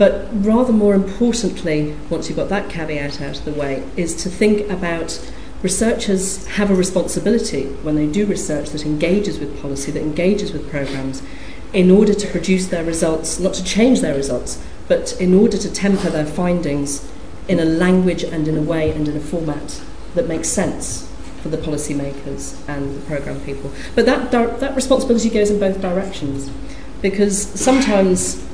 [0.00, 4.30] But rather more importantly, once you've got that caveat out of the way, is to
[4.30, 5.20] think about
[5.62, 10.70] researchers have a responsibility when they do research that engages with policy, that engages with
[10.70, 11.22] programs,
[11.74, 15.70] in order to produce their results, not to change their results, but in order to
[15.70, 17.06] temper their findings
[17.46, 19.82] in a language and in a way and in a format
[20.14, 23.70] that makes sense for the policymakers and the program people.
[23.94, 26.50] But that, that responsibility goes in both directions
[27.02, 28.46] because sometimes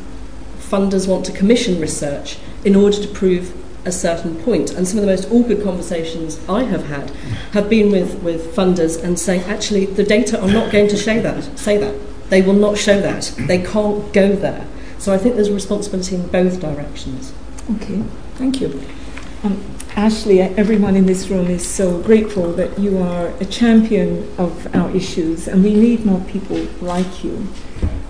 [0.69, 3.55] funders want to commission research in order to prove
[3.87, 4.73] a certain point.
[4.73, 7.11] And some of the most awkward conversations I have had
[7.53, 11.21] have been with, with funders and saying, actually, the data are not going to show
[11.23, 11.95] that, say that.
[12.29, 13.33] They will not show that.
[13.39, 14.67] They can't go there.
[14.99, 17.33] So I think there's a responsibility in both directions.
[17.77, 18.03] Okay,
[18.35, 18.83] thank you.
[19.45, 19.63] Um,
[19.95, 24.95] Ashley, everyone in this room is so grateful that you are a champion of our
[24.95, 27.47] issues, and we need more people like you.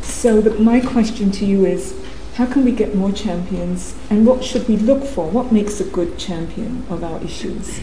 [0.00, 1.94] So, the, my question to you is
[2.36, 5.26] how can we get more champions, and what should we look for?
[5.30, 7.80] What makes a good champion of our issues?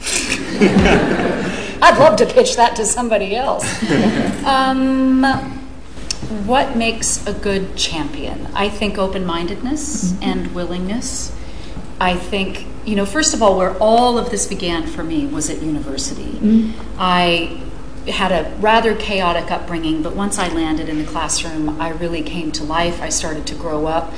[1.80, 3.64] I'd love to pitch that to somebody else.
[4.44, 5.22] um,
[6.44, 8.48] what makes a good champion?
[8.52, 10.22] I think open mindedness mm-hmm.
[10.24, 11.36] and willingness.
[12.00, 15.50] I think, you know, first of all, where all of this began for me was
[15.50, 16.32] at university.
[16.32, 16.96] Mm-hmm.
[16.98, 17.62] I
[18.08, 22.50] had a rather chaotic upbringing, but once I landed in the classroom, I really came
[22.52, 23.00] to life.
[23.00, 24.12] I started to grow up,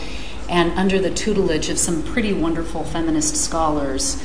[0.49, 4.22] and under the tutelage of some pretty wonderful feminist scholars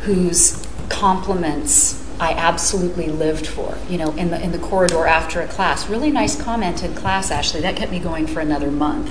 [0.00, 5.48] whose compliments I absolutely lived for, you know, in the, in the corridor after a
[5.48, 5.88] class.
[5.88, 7.60] Really nice comment in class, Ashley.
[7.62, 9.10] That kept me going for another month.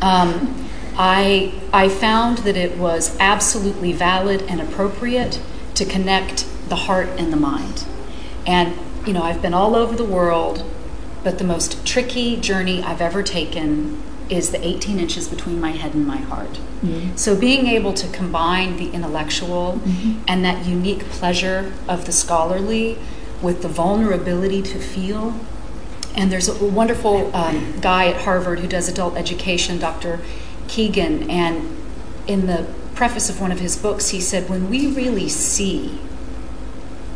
[0.00, 5.40] Um, I, I found that it was absolutely valid and appropriate
[5.74, 7.84] to connect the heart and the mind.
[8.46, 10.64] And, you know, I've been all over the world,
[11.22, 15.94] but the most tricky journey I've ever taken is the 18 inches between my head
[15.94, 16.52] and my heart.
[16.82, 17.16] Mm-hmm.
[17.16, 20.22] So being able to combine the intellectual mm-hmm.
[20.28, 22.96] and that unique pleasure of the scholarly
[23.42, 25.34] with the vulnerability to feel.
[26.14, 30.20] And there's a wonderful um, guy at Harvard who does adult education, Dr.
[30.68, 31.76] Kegan, and
[32.26, 35.98] in the preface of one of his books, he said, When we really see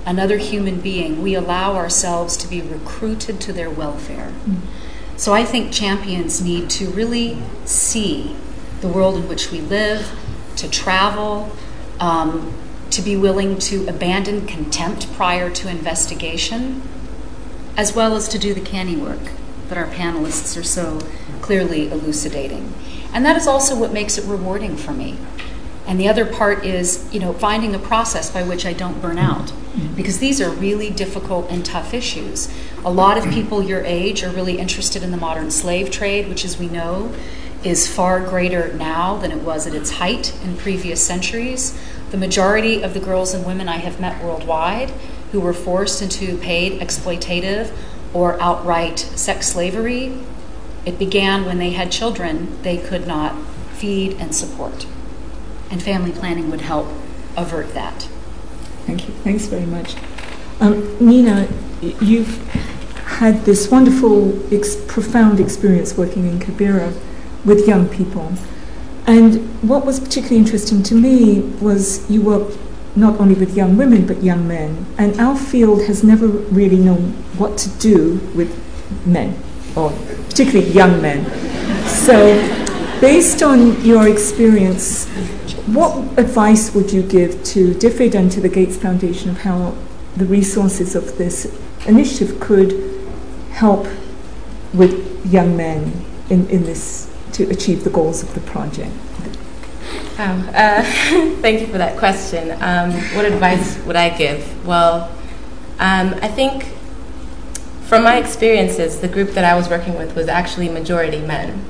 [0.07, 4.33] another human being, we allow ourselves to be recruited to their welfare.
[4.47, 5.17] Mm-hmm.
[5.17, 8.37] So I think champions need to really see
[8.81, 10.13] the world in which we live,
[10.57, 11.51] to travel,
[12.01, 12.53] um,
[12.91, 16.83] to be willing to abandon contempt prior to investigation,
[17.77, 19.31] as well as to do the canny work
[19.69, 21.01] that our panelists are so
[21.41, 22.73] clearly elucidating.
[23.13, 25.17] And that is also what makes it rewarding for me.
[25.87, 29.19] And the other part is, you know, finding a process by which I don't burn
[29.19, 29.53] out.
[29.97, 32.49] Because these are really difficult and tough issues.
[32.85, 36.45] A lot of people your age are really interested in the modern slave trade, which,
[36.45, 37.15] as we know,
[37.65, 41.79] is far greater now than it was at its height in previous centuries.
[42.11, 44.91] The majority of the girls and women I have met worldwide
[45.33, 47.75] who were forced into paid exploitative
[48.13, 50.19] or outright sex slavery,
[50.87, 53.35] it began when they had children they could not
[53.73, 54.87] feed and support
[55.71, 56.87] and family planning would help
[57.37, 58.09] avert that.
[58.87, 59.15] Thank you.
[59.25, 59.97] Thanks very much.
[60.61, 61.49] Um, Nina,
[62.01, 62.39] you've
[63.05, 64.33] had this wonderful,
[64.89, 66.93] profound experience working in Kibera
[67.45, 68.33] with young people.
[69.07, 69.37] And
[69.69, 72.55] what was particularly interesting to me was you work
[72.97, 74.87] not only with young women but young men.
[74.99, 78.51] And our field has never really known what to do with
[79.07, 79.37] men,
[79.77, 79.91] or
[80.29, 81.25] particularly young men.
[81.87, 82.17] So,
[83.01, 85.09] based on your experience,
[85.67, 89.75] what advice would you give to DFID and to the Gates Foundation of how
[90.17, 92.73] the resources of this initiative could
[93.53, 93.87] help
[94.75, 98.93] with young men in, in this to achieve the goals of the project?
[100.19, 100.83] Um, uh,
[101.41, 102.51] thank you for that question.
[102.63, 104.67] Um, what advice would I give?
[104.67, 105.11] Well,
[105.79, 106.65] um, I think
[107.87, 111.65] from my experiences, the group that I was working with was actually majority men.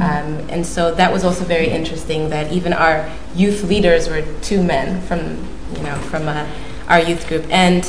[0.00, 4.62] Um, and so that was also very interesting that even our youth leaders were two
[4.62, 5.46] men from,
[5.76, 6.46] you know, from uh,
[6.88, 7.44] our youth group.
[7.50, 7.84] And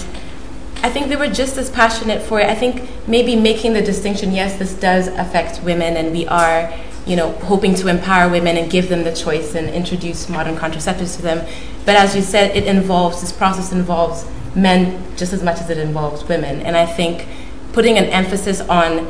[0.84, 2.48] I think they were just as passionate for it.
[2.48, 6.74] I think maybe making the distinction, yes, this does affect women, and we are,
[7.06, 11.16] you know, hoping to empower women and give them the choice and introduce modern contraceptives
[11.18, 11.48] to them.
[11.86, 15.78] But as you said, it involves, this process involves men just as much as it
[15.78, 16.62] involves women.
[16.62, 17.28] And I think
[17.74, 19.08] putting an emphasis on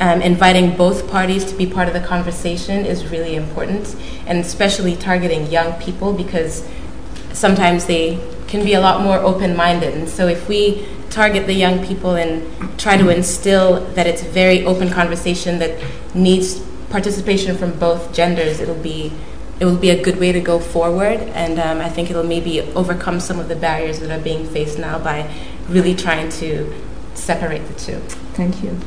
[0.00, 3.94] inviting both parties to be part of the conversation is really important,
[4.26, 6.66] and especially targeting young people because
[7.32, 9.94] sometimes they can be a lot more open minded.
[9.94, 14.28] And so if we target the young people and try to instill that it's a
[14.28, 15.82] very open conversation that
[16.14, 19.12] needs participation from both genders, it'll be
[19.60, 22.62] it will be a good way to go forward, and um, I think it'll maybe
[22.74, 25.30] overcome some of the barriers that are being faced now by
[25.68, 26.72] really trying to
[27.12, 27.96] separate the two.
[28.32, 28.78] Thank you.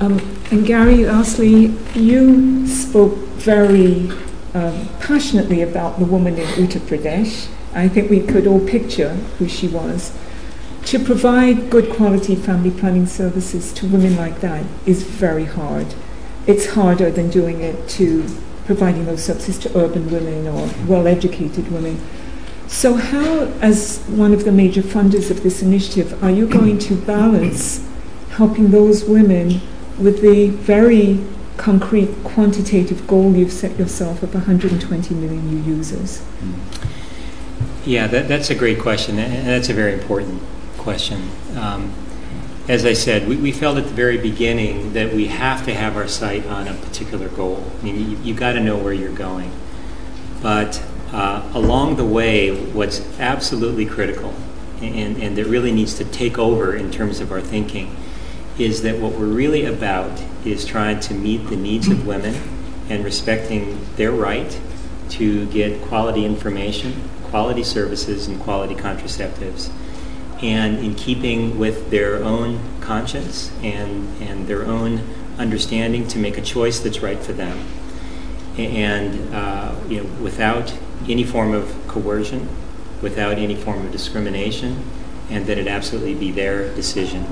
[0.00, 0.18] Um,
[0.50, 4.10] and Gary, lastly, you spoke very
[4.52, 7.48] um, passionately about the woman in Uttar Pradesh.
[7.74, 10.16] I think we could all picture who she was.
[10.86, 15.94] To provide good quality family planning services to women like that is very hard.
[16.46, 18.24] It's harder than doing it to
[18.66, 22.00] providing those services to urban women or well educated women.
[22.66, 26.96] So, how, as one of the major funders of this initiative, are you going to
[26.96, 27.86] balance
[28.30, 29.60] helping those women
[29.98, 31.20] with the very
[31.56, 36.22] concrete quantitative goal you've set yourself of 120 million new users?
[37.84, 40.42] Yeah, that, that's a great question, and that's a very important
[40.78, 41.30] question.
[41.56, 41.92] Um,
[42.66, 45.96] as I said, we, we, felt at the very beginning that we have to have
[45.96, 47.62] our sight on a particular goal.
[47.80, 49.50] I mean, you, you've got to know where you're going.
[50.40, 50.82] But
[51.12, 54.34] uh, along the way, what's absolutely critical
[54.80, 57.94] and, and that really needs to take over in terms of our thinking
[58.58, 62.34] is that what we're really about is trying to meet the needs of women
[62.88, 64.60] and respecting their right
[65.10, 69.70] to get quality information, quality services, and quality contraceptives
[70.42, 75.00] and in keeping with their own conscience and, and their own
[75.38, 77.58] understanding to make a choice that's right for them.
[78.58, 80.76] And uh, you know, without
[81.08, 82.48] any form of coercion,
[83.00, 84.84] without any form of discrimination,
[85.30, 87.26] and that it absolutely be their decision.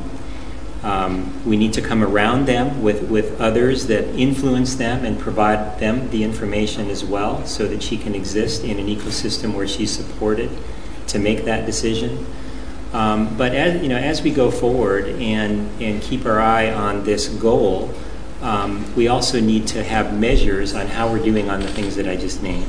[0.82, 5.78] Um, we need to come around them with, with others that influence them and provide
[5.78, 9.92] them the information as well so that she can exist in an ecosystem where she's
[9.92, 10.50] supported
[11.06, 12.26] to make that decision.
[12.92, 17.04] Um, but as, you know, as we go forward and, and keep our eye on
[17.04, 17.94] this goal,
[18.42, 22.08] um, we also need to have measures on how we're doing on the things that
[22.08, 22.66] I just named.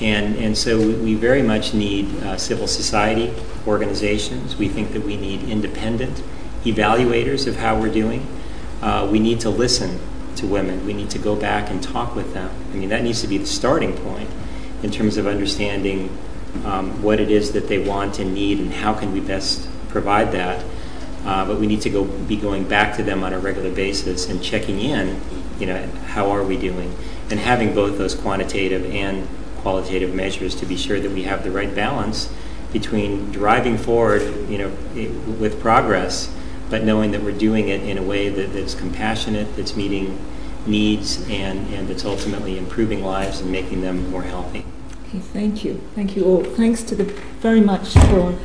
[0.00, 3.32] And, and so we, very much need uh, civil society
[3.66, 4.56] organizations.
[4.56, 6.22] We think that we need independent
[6.64, 8.26] evaluators of how we're doing.
[8.82, 10.00] Uh, we need to listen
[10.36, 10.84] to women.
[10.84, 12.50] We need to go back and talk with them.
[12.72, 14.28] I mean, that needs to be the starting point
[14.82, 16.16] in terms of understanding
[16.64, 20.32] um, what it is that they want and need and how can we best provide
[20.32, 20.64] that.
[21.24, 24.28] Uh, but we need to go be going back to them on a regular basis
[24.28, 25.20] and checking in,
[25.58, 26.94] you know, how are we doing,
[27.30, 29.26] and having both those quantitative and
[29.58, 32.30] qualitative measures to be sure that we have the right balance
[32.72, 34.68] between driving forward, you know,
[35.38, 36.28] with progress,
[36.70, 40.18] but knowing that we're doing it in a way that, that's compassionate, that's meeting
[40.66, 44.64] needs, and, and that's ultimately improving lives and making them more healthy.
[45.08, 45.80] Okay, thank you.
[45.94, 46.42] Thank you all.
[46.42, 48.36] Thanks to the very much for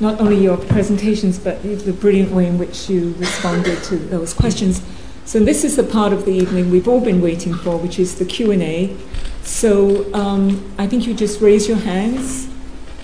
[0.00, 4.82] not only your presentations but the brilliant way in which you responded to those questions.
[5.26, 8.18] So this is the part of the evening we've all been waiting for, which is
[8.18, 8.96] the Q&A.
[9.42, 12.49] So um, I think you just raise your hands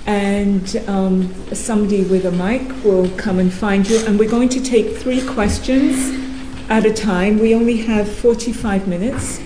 [0.07, 3.99] and um, somebody with a mic will come and find you.
[4.07, 6.25] And we're going to take three questions
[6.69, 7.39] at a time.
[7.39, 9.41] We only have 45 minutes.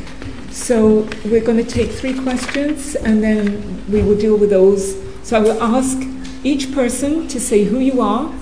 [0.50, 4.96] So we're going to take three questions and then we will deal with those.
[5.22, 5.98] So I will ask
[6.44, 8.32] each person to say who you are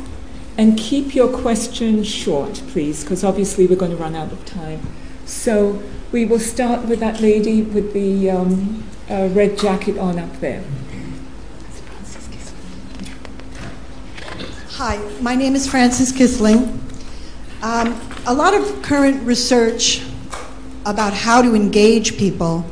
[0.57, 4.81] and keep your question short, please, because obviously we're going to run out of time.
[5.25, 10.41] So we will start with that lady with the um, uh, red jacket on up
[10.41, 10.65] there.
[14.79, 16.79] Hi, my name is Frances Kissling.
[17.63, 20.07] Um, a lot of current research
[20.87, 22.65] about how to engage people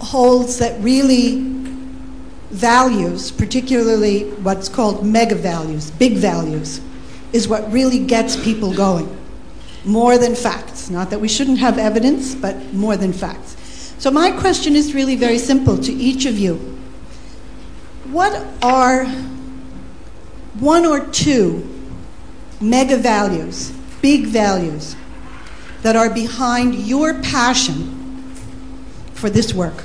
[0.00, 1.42] holds that really
[2.50, 6.80] values, particularly what's called mega values, big values,
[7.32, 9.16] is what really gets people going.
[9.84, 10.90] More than facts.
[10.90, 13.94] Not that we shouldn't have evidence, but more than facts.
[14.00, 16.56] So, my question is really very simple to each of you.
[18.10, 19.06] What are
[20.54, 21.68] one or two
[22.60, 24.96] mega values, big values,
[25.82, 28.32] that are behind your passion
[29.14, 29.84] for this work?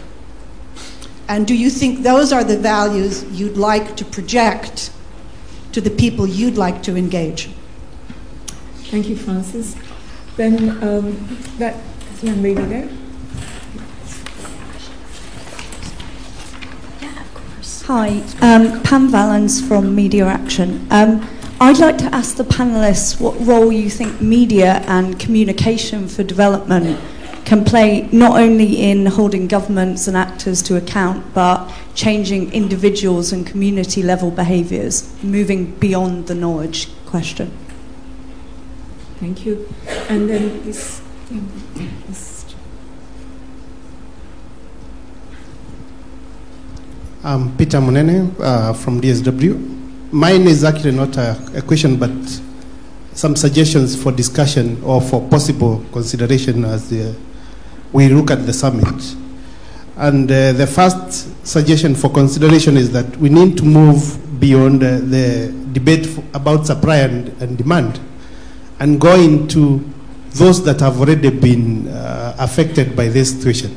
[1.28, 4.92] And do you think those are the values you'd like to project
[5.74, 7.50] to the people you'd like to engage?
[8.90, 9.76] Thank you, Frances.
[10.38, 11.76] Then um, that
[12.22, 12.90] young lady there.
[17.88, 20.86] Hi, um, Pam Valens from Media Action.
[20.92, 21.26] Um,
[21.62, 27.00] I'd like to ask the panelists what role you think media and communication for development
[27.46, 33.48] can play not only in holding governments and actors to account, but changing individuals and
[33.48, 37.58] community level behaviours, moving beyond the knowledge question.
[39.22, 39.66] Thank you.
[40.10, 41.02] And then this.
[47.28, 50.14] I'm Peter Munene uh, from DSW.
[50.14, 52.10] Mine is actually not a, a, question, but
[53.12, 56.90] some suggestions for discussion or for possible consideration as
[57.92, 59.14] we look at the summit.
[59.98, 65.00] And uh, the first suggestion for consideration is that we need to move beyond uh,
[65.00, 68.00] the debate about supply and, and, demand
[68.80, 69.80] and go into
[70.30, 73.76] those that have already been uh, affected by this situation.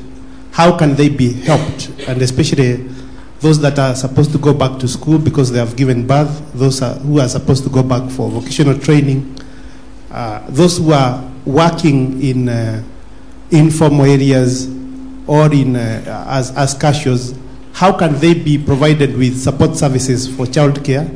[0.51, 1.89] How can they be helped?
[2.07, 2.87] And especially
[3.41, 6.81] those that are supposed to go back to school because they have given birth, those
[6.81, 9.35] are, who are supposed to go back for vocational training,
[10.11, 12.83] uh, those who are working in uh,
[13.49, 14.67] informal areas
[15.25, 17.33] or in, uh, as, as cashiers,
[17.73, 21.09] how can they be provided with support services for childcare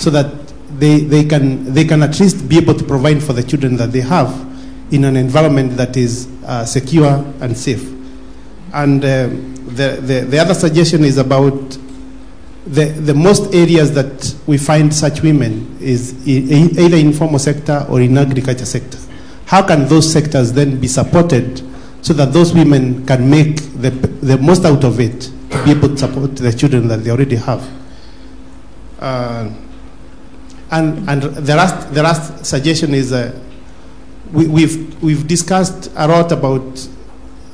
[0.00, 0.32] so that
[0.78, 3.92] they, they, can, they can at least be able to provide for the children that
[3.92, 4.32] they have
[4.92, 7.90] in an environment that is uh, secure and safe.
[8.72, 11.78] And um, the, the, the other suggestion is about
[12.66, 18.00] the, the most areas that we find such women is either in formal sector or
[18.00, 18.98] in agriculture sector.
[19.46, 21.62] How can those sectors then be supported
[22.02, 25.20] so that those women can make the, the most out of it
[25.50, 27.68] to be able to support the children that they already have?
[28.98, 29.50] Uh,
[30.70, 33.38] and and the last, the last suggestion is uh,
[34.32, 36.88] we, we've, we've discussed a lot about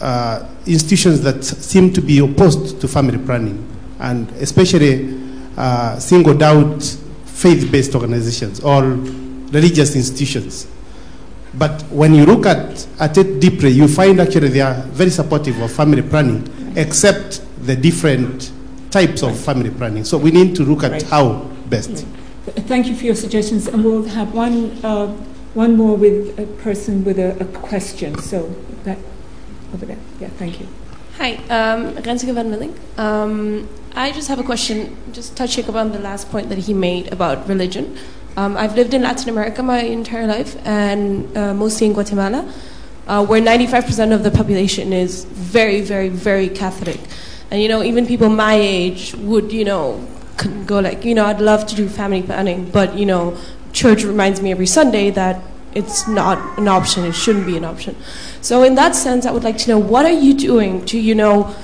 [0.00, 3.66] uh, institutions that seem to be opposed to family planning,
[3.98, 5.18] and especially
[5.56, 6.82] uh, singled out
[7.24, 8.82] faith based organizations or
[9.52, 10.66] religious institutions.
[11.54, 15.60] But when you look at, at it deeply, you find actually they are very supportive
[15.60, 16.46] of family planning,
[16.76, 18.52] except the different
[18.90, 20.04] types of family planning.
[20.04, 21.02] So we need to look at right.
[21.02, 22.06] how best.
[22.46, 25.08] Thank you for your suggestions, and we'll have one, uh,
[25.54, 28.18] one more with a person with a, a question.
[28.18, 28.98] So that
[29.74, 29.98] over there.
[30.20, 30.66] Yeah, thank you.
[31.18, 32.74] Hi, um, Renske van Milling.
[32.96, 37.12] Um, I just have a question, just touching upon the last point that he made
[37.12, 37.98] about religion.
[38.36, 42.50] Um, I've lived in Latin America my entire life, and uh, mostly in Guatemala,
[43.08, 47.00] uh, where 95% of the population is very, very, very Catholic.
[47.50, 50.06] And, you know, even people my age would, you know,
[50.66, 53.36] go like, you know, I'd love to do family planning, but, you know,
[53.72, 55.42] church reminds me every Sunday that
[55.74, 57.96] it's not an option, it shouldn't be an option.
[58.40, 61.14] So in that sense, I would like to know what are you doing to, you
[61.14, 61.54] know,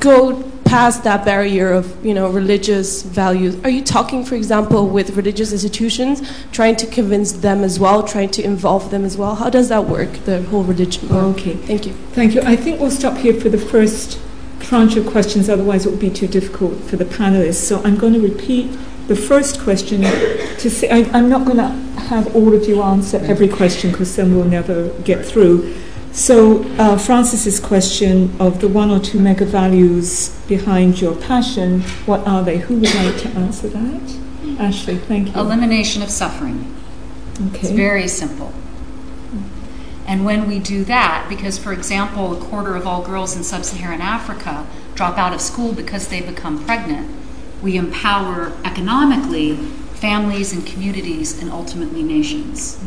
[0.00, 3.56] go past that barrier of, you know, religious values?
[3.64, 6.20] Are you talking, for example, with religious institutions,
[6.52, 9.34] trying to convince them as well, trying to involve them as well?
[9.36, 11.08] How does that work, the whole religion?
[11.08, 11.38] Work?
[11.38, 11.54] Okay.
[11.54, 11.94] Thank you.
[12.12, 12.42] Thank you.
[12.42, 14.20] I think we'll stop here for the first
[14.60, 17.62] tranche of questions, otherwise it would be too difficult for the panelists.
[17.62, 18.70] So I'm going to repeat
[19.08, 21.68] the first question to say, I, I'm not going to
[22.02, 25.74] have all of you answer every question because then we'll never get through.
[26.12, 32.26] So, uh, Frances's question of the one or two mega values behind your passion, what
[32.26, 32.58] are they?
[32.58, 34.18] Who would like to answer that?
[34.58, 35.40] Ashley, thank you.
[35.40, 36.74] Elimination of suffering.
[37.48, 37.60] Okay.
[37.60, 38.52] It's very simple.
[40.06, 43.64] And when we do that, because, for example, a quarter of all girls in sub
[43.64, 47.10] Saharan Africa drop out of school because they become pregnant,
[47.62, 52.82] we empower economically families and communities and ultimately nations.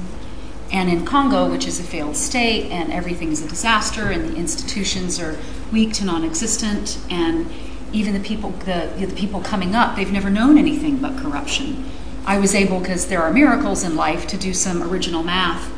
[0.71, 4.35] And in Congo, which is a failed state and everything is a disaster and the
[4.37, 5.37] institutions are
[5.71, 7.51] weak to non existent and
[7.91, 11.91] even the people the, the people coming up, they've never known anything but corruption.
[12.25, 15.73] I was able, because there are miracles in life, to do some original math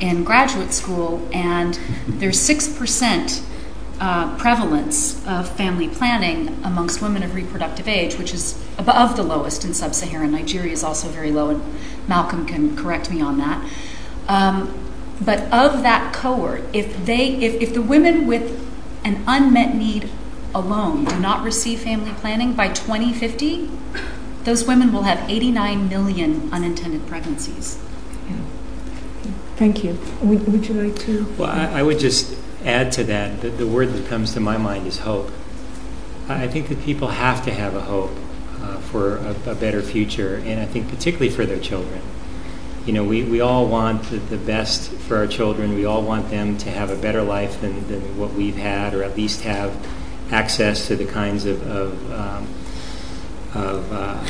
[0.00, 1.78] in graduate school, and
[2.08, 3.44] there's 6%
[4.00, 9.64] uh, prevalence of family planning amongst women of reproductive age, which is above the lowest
[9.64, 10.32] in sub Saharan.
[10.32, 11.62] Nigeria is also very low, and
[12.08, 13.70] Malcolm can correct me on that.
[14.28, 14.78] Um,
[15.20, 18.60] but of that cohort, if, they, if, if the women with
[19.04, 20.08] an unmet need
[20.54, 23.70] alone do not receive family planning by 2050,
[24.44, 27.78] those women will have 89 million unintended pregnancies.
[29.56, 29.98] Thank you.
[30.22, 31.24] Would, would you like to?
[31.38, 34.86] Well, I, I would just add to that, the, word that comes to my mind
[34.86, 35.30] is hope.
[36.28, 38.12] I think that people have to have a hope
[38.60, 42.00] uh, for a, a, better future, and I think particularly for their children.
[42.86, 45.74] You know, we, we all want the, the, best for our children.
[45.74, 49.02] We all want them to have a better life than, than what we've had, or
[49.02, 49.76] at least have
[50.30, 52.48] access to the kinds of, of, um,
[53.54, 54.24] of uh,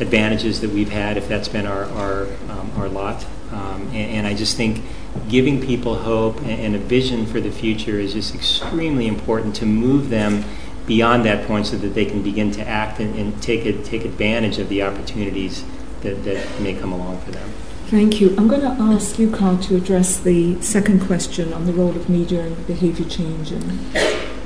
[0.00, 3.24] advantages that we've had if that's been our, our, um, our lot.
[3.52, 4.84] Um, and, and, I just think
[5.28, 9.66] giving people hope and, and, a vision for the future is just extremely important to
[9.66, 10.44] move them
[10.86, 14.04] beyond that point so that they can begin to act and, and take, it, take
[14.04, 15.64] advantage of the opportunities
[16.02, 17.48] that, that may come along for them.
[17.86, 18.36] Thank you.
[18.36, 22.08] I'm going to ask you, Karl, to address the second question on the role of
[22.08, 23.50] media and behavior change.
[23.50, 23.64] And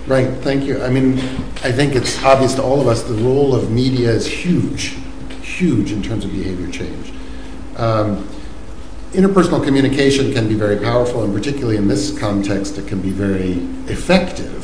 [0.07, 0.83] right, thank you.
[0.83, 1.19] I mean,
[1.63, 4.97] I think it's obvious to all of us the role of media is huge,
[5.43, 7.13] huge in terms of behavior change.
[7.77, 8.27] Um,
[9.15, 13.53] interpersonal communication can be very powerful, and particularly in this context, it can be very
[13.87, 14.61] effective.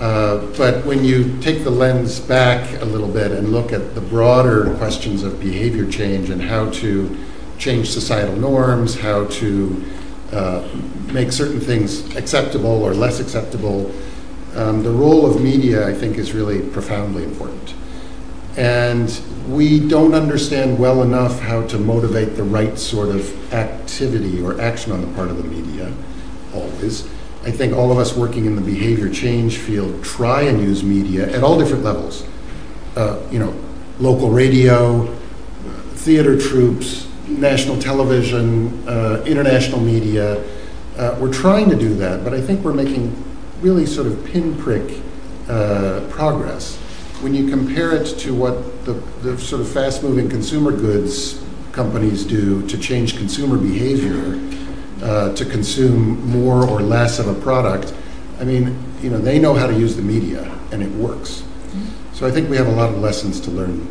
[0.00, 4.00] Uh, but when you take the lens back a little bit and look at the
[4.00, 7.14] broader questions of behavior change and how to
[7.58, 9.84] change societal norms, how to
[10.32, 10.66] uh,
[11.12, 13.92] make certain things acceptable or less acceptable,
[14.54, 17.74] um, the role of media, I think, is really profoundly important.
[18.56, 19.10] And
[19.48, 24.92] we don't understand well enough how to motivate the right sort of activity or action
[24.92, 25.92] on the part of the media,
[26.54, 27.06] always.
[27.42, 31.34] I think all of us working in the behavior change field try and use media
[31.34, 32.26] at all different levels.
[32.96, 33.54] Uh, you know,
[33.98, 35.06] local radio,
[36.00, 40.42] theater troupes, national television, uh, international media.
[40.96, 43.14] Uh, we're trying to do that, but I think we're making
[43.60, 45.00] really sort of pinprick
[45.48, 46.78] uh, progress.
[47.20, 52.24] When you compare it to what the, the sort of fast moving consumer goods companies
[52.24, 54.40] do to change consumer behavior,
[55.02, 57.92] uh, to consume more or less of a product,
[58.40, 61.44] I mean, you know, they know how to use the media and it works.
[62.14, 63.86] So I think we have a lot of lessons to learn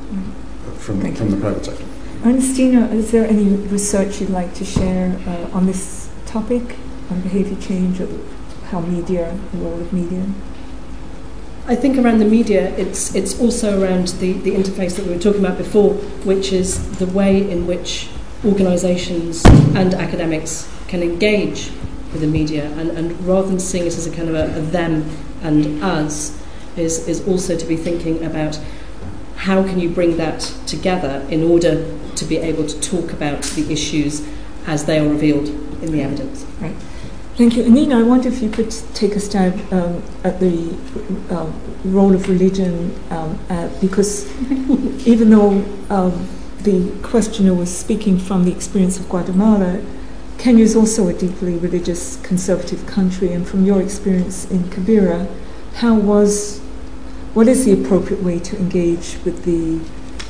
[0.77, 1.86] from, from the private sector.
[2.23, 6.75] Ernestina, is there any research you'd like to share uh, on this topic,
[7.09, 8.07] on behavior change or
[8.65, 10.25] how media, the role of media?
[11.70, 15.22] I think around the media, it's, it's also around the, the interface that we were
[15.22, 15.93] talking about before,
[16.26, 18.09] which is the way in which
[18.43, 19.45] organisations
[19.76, 21.70] and academics can engage
[22.11, 24.61] with the media, and, and rather than seeing it as a kind of a, a
[24.61, 25.07] them
[25.43, 26.43] and us,
[26.76, 28.59] is, is also to be thinking about
[29.36, 33.72] how can you bring that together in order to be able to talk about the
[33.72, 34.28] issues
[34.65, 35.49] as they are revealed
[35.84, 36.45] in the evidence.
[36.59, 36.76] Right.
[37.39, 37.69] Thank you.
[37.69, 40.75] Nina, I wonder if you could take a stab um, at the
[41.29, 41.49] uh,
[41.85, 44.29] role of religion, um, uh, because
[45.07, 46.27] even though um,
[46.63, 49.81] the questioner was speaking from the experience of Guatemala,
[50.37, 55.25] Kenya is also a deeply religious conservative country, and from your experience in Kibera,
[55.75, 56.59] how was,
[57.35, 59.79] what is the appropriate way to engage with the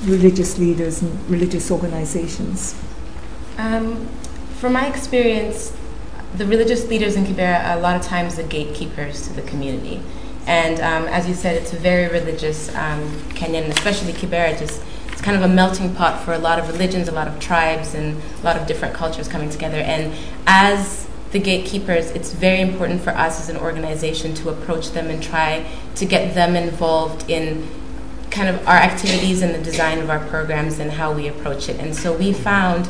[0.08, 2.80] religious leaders and religious organizations?
[3.58, 4.08] Um,
[4.60, 5.76] from my experience,
[6.36, 10.02] the religious leaders in Kibera are a lot of times the gatekeepers to the community.
[10.46, 13.02] And um, as you said, it's a very religious um,
[13.36, 17.08] Kenyan, especially Kibera, just it's kind of a melting pot for a lot of religions,
[17.08, 19.78] a lot of tribes, and a lot of different cultures coming together.
[19.78, 20.14] And
[20.48, 25.22] as the gatekeepers, it's very important for us as an organization to approach them and
[25.22, 27.68] try to get them involved in
[28.32, 31.80] kind of our activities and the design of our programs and how we approach it.
[31.80, 32.90] And so we found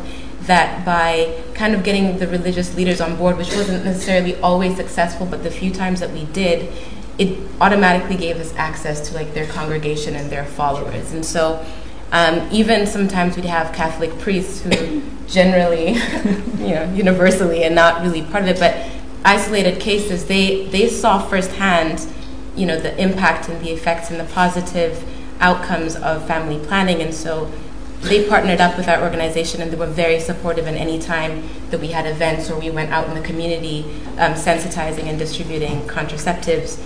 [0.50, 5.26] that by kind of getting the religious leaders on board, which wasn't necessarily always successful,
[5.26, 6.74] but the few times that we did,
[7.20, 11.14] it automatically gave us access to like their congregation and their followers.
[11.14, 11.64] And so
[12.12, 15.94] um, even sometimes we'd have Catholic priests who generally,
[16.58, 18.90] you know, universally and not really part of it, but
[19.24, 22.08] isolated cases, they, they saw firsthand,
[22.56, 25.06] you know, the impact and the effects and the positive
[25.40, 27.02] outcomes of family planning.
[27.02, 27.52] And so
[28.02, 31.80] they partnered up with our organization and they were very supportive in any time that
[31.80, 33.84] we had events or we went out in the community
[34.18, 36.80] um, sensitizing and distributing contraceptives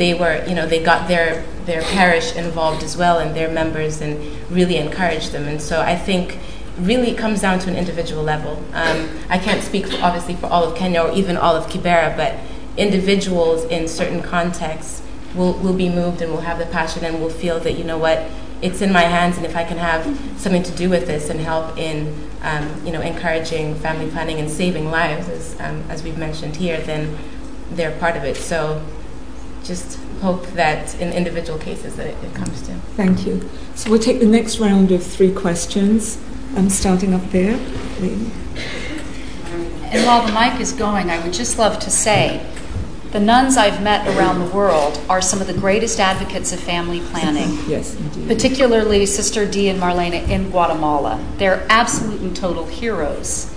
[0.00, 4.00] they were, you know, they got their their parish involved as well and their members
[4.00, 4.18] and
[4.50, 5.46] really encouraged them.
[5.46, 6.38] And so I think
[6.78, 8.52] really it comes down to an individual level.
[8.72, 12.16] Um, I can't speak for, obviously for all of Kenya or even all of Kibera,
[12.16, 12.34] but
[12.78, 15.02] individuals in certain contexts
[15.34, 17.98] will, will be moved and will have the passion and will feel that, you know
[17.98, 18.24] what,
[18.62, 20.04] it's in my hands and if I can have
[20.38, 24.50] something to do with this and help in, um, you know, encouraging family planning and
[24.50, 27.16] saving lives, as, um, as we've mentioned here, then
[27.70, 28.36] they're part of it.
[28.36, 28.84] So
[29.64, 32.74] just hope that in individual cases that it, it comes to.
[32.96, 33.48] Thank you.
[33.74, 36.18] So we'll take the next round of three questions.
[36.56, 37.54] I'm starting up there.
[39.92, 42.46] And while the mic is going, I would just love to say
[43.12, 47.00] the nuns I've met around the world are some of the greatest advocates of family
[47.00, 47.58] planning.
[47.66, 48.28] yes, indeed.
[48.28, 51.24] Particularly Sister Dee and Marlene in Guatemala.
[51.38, 53.52] They're absolute and total heroes.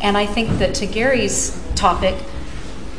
[0.00, 2.16] And I think that to Gary's topic,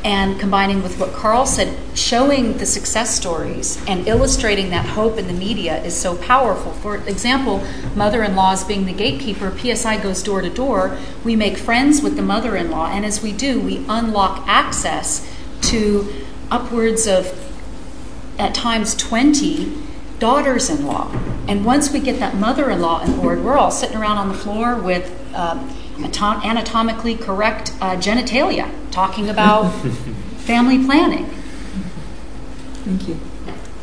[0.04, 5.28] and combining with what Karl said, showing the success stories and illustrating that hope in
[5.28, 6.72] the media is so powerful.
[6.72, 10.98] For example, mother in laws being the gatekeeper, PSI goes door to door.
[11.26, 15.28] We make friends with the mother in law, and as we do, we unlock access
[15.68, 17.34] to upwards of,
[18.40, 19.74] at times, 20
[20.20, 21.12] daughters in law.
[21.48, 24.30] And once we get that mother in law on board, we're all sitting around on
[24.30, 29.70] the floor with um, anatomically correct uh, genitalia, talking about
[30.38, 31.26] family planning.
[32.84, 33.20] Thank you.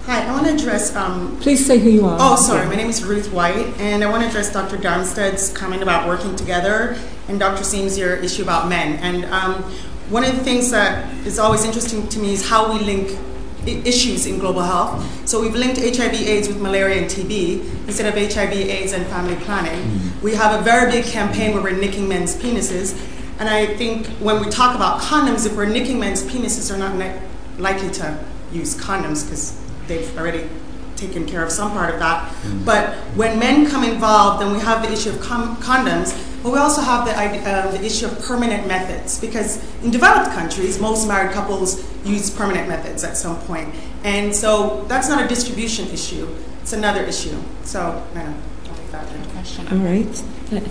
[0.06, 0.94] Hi, I want to address.
[0.94, 2.18] Um, Please say who you are.
[2.20, 2.66] Oh, sorry.
[2.66, 4.76] My name is Ruth White, and I want to address Dr.
[4.76, 7.64] Darmstadt's comment about working together and Dr.
[7.64, 8.98] Seams' your issue about men.
[8.98, 9.64] And um,
[10.10, 13.18] one of the things that is always interesting to me is how we link
[13.66, 15.26] issues in global health.
[15.26, 19.80] So we've linked HIV/AIDS with malaria and TB instead of HIV/AIDS and family planning.
[19.80, 20.24] Mm-hmm.
[20.24, 22.94] We have a very big campaign where we're nicking men's penises,
[23.38, 26.94] and I think when we talk about condoms, if we're nicking men's penises, they're not
[26.94, 27.20] ne-
[27.58, 28.18] likely to
[28.52, 30.48] use condoms because they've already
[30.96, 32.30] taken care of some part of that.
[32.42, 32.64] Mm.
[32.64, 36.58] But when men come involved, then we have the issue of com- condoms, but we
[36.58, 41.32] also have the, uh, the issue of permanent methods because in developed countries, most married
[41.32, 43.74] couples use permanent methods at some point.
[44.04, 46.28] And so that's not a distribution issue,
[46.60, 47.34] it's another issue.
[47.62, 49.66] So, no, I'll leave that question.
[49.68, 50.14] All right,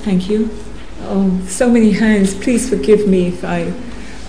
[0.04, 0.52] thank you.
[1.06, 2.36] Oh, so many hands.
[2.36, 3.74] Please forgive me if I.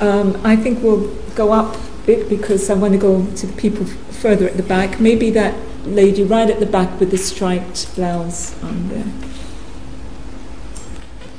[0.01, 3.53] Um, I think we'll go up a bit because I want to go to the
[3.61, 4.99] people further at the back.
[4.99, 9.34] Maybe that lady right at the back with the striped blouse on there.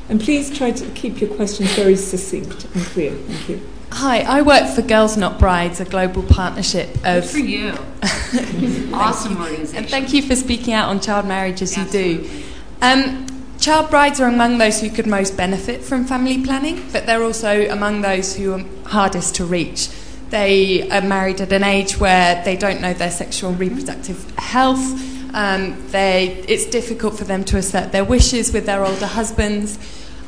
[0.09, 3.11] And please try to keep your questions very succinct and clear.
[3.11, 3.69] Thank you.
[3.91, 7.23] Hi, I work for Girls Not Brides, a global partnership of.
[7.23, 7.73] Good for you.
[8.93, 9.77] awesome organization.
[9.77, 12.27] And thank you for speaking out on child marriage as Absolutely.
[12.27, 12.43] you do.
[12.81, 17.23] Um, child brides are among those who could most benefit from family planning, but they're
[17.23, 19.89] also among those who are hardest to reach.
[20.29, 25.14] They are married at an age where they don't know their sexual and reproductive health.
[25.35, 29.77] Um, they, it's difficult for them to assert their wishes with their older husbands.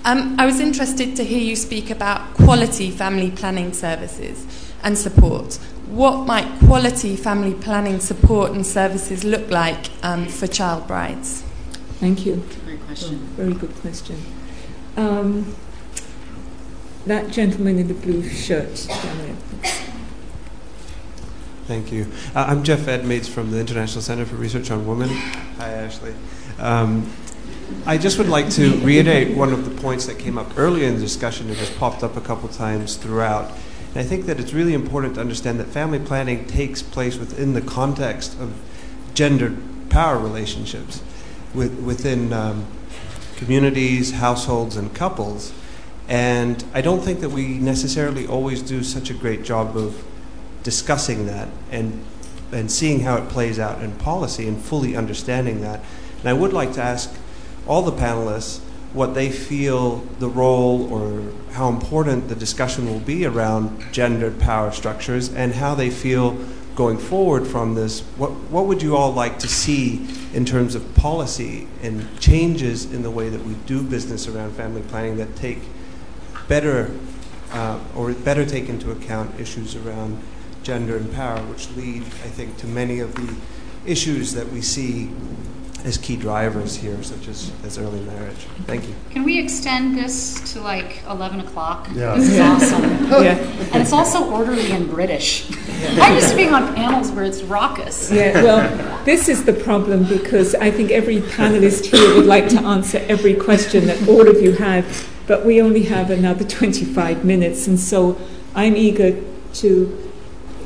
[0.03, 4.45] Um, I was interested to hear you speak about quality family planning services
[4.83, 5.55] and support.
[5.87, 11.41] What might quality family planning support and services look like um, for child brides?
[12.01, 12.43] Thank you.
[12.65, 13.21] Great question.
[13.23, 14.21] Oh, very good question.
[14.97, 15.55] Um,
[17.05, 19.35] that gentleman in the blue shirt down there.
[21.67, 22.07] Thank you.
[22.33, 25.09] Uh, I'm Jeff Edmeades from the International Center for Research on Women.
[25.09, 26.13] Hi, Ashley.
[26.59, 27.11] Um,
[27.85, 30.95] I just would like to reiterate one of the points that came up earlier in
[30.95, 33.51] the discussion and has popped up a couple times throughout.
[33.89, 37.51] And I think that it's really important to understand that family planning takes place within
[37.51, 38.53] the context of
[39.13, 39.57] gendered
[39.89, 41.03] power relationships
[41.53, 42.65] with, within um,
[43.35, 45.51] communities, households, and couples.
[46.07, 50.01] And I don't think that we necessarily always do such a great job of
[50.67, 52.03] discussing that and
[52.51, 55.81] and seeing how it plays out in policy and fully understanding that.
[56.19, 57.09] And I would like to ask
[57.65, 58.59] all the panelists
[58.91, 64.71] what they feel the role or how important the discussion will be around gendered power
[64.71, 66.33] structures and how they feel
[66.75, 68.01] going forward from this.
[68.17, 73.03] What, what would you all like to see in terms of policy and changes in
[73.03, 75.59] the way that we do business around family planning that take
[76.49, 76.91] better
[77.51, 80.21] uh, or better take into account issues around
[80.67, 83.33] gender and power, which lead, I think, to many of the
[83.89, 85.09] issues that we see
[85.85, 88.45] as key drivers here, such as, as early marriage.
[88.65, 88.93] Thank you.
[89.11, 91.87] Can we extend this to like 11 o'clock?
[91.93, 92.15] Yeah.
[92.15, 92.83] This is awesome.
[93.23, 93.37] yeah.
[93.71, 95.49] And it's also orderly and British.
[95.49, 95.99] Yeah.
[96.01, 98.11] I'm used to being on panels where it's raucous.
[98.11, 102.59] Yeah, well, this is the problem because I think every panelist here would like to
[102.59, 107.67] answer every question that all of you have, but we only have another 25 minutes,
[107.67, 108.19] and so
[108.53, 110.06] I'm eager to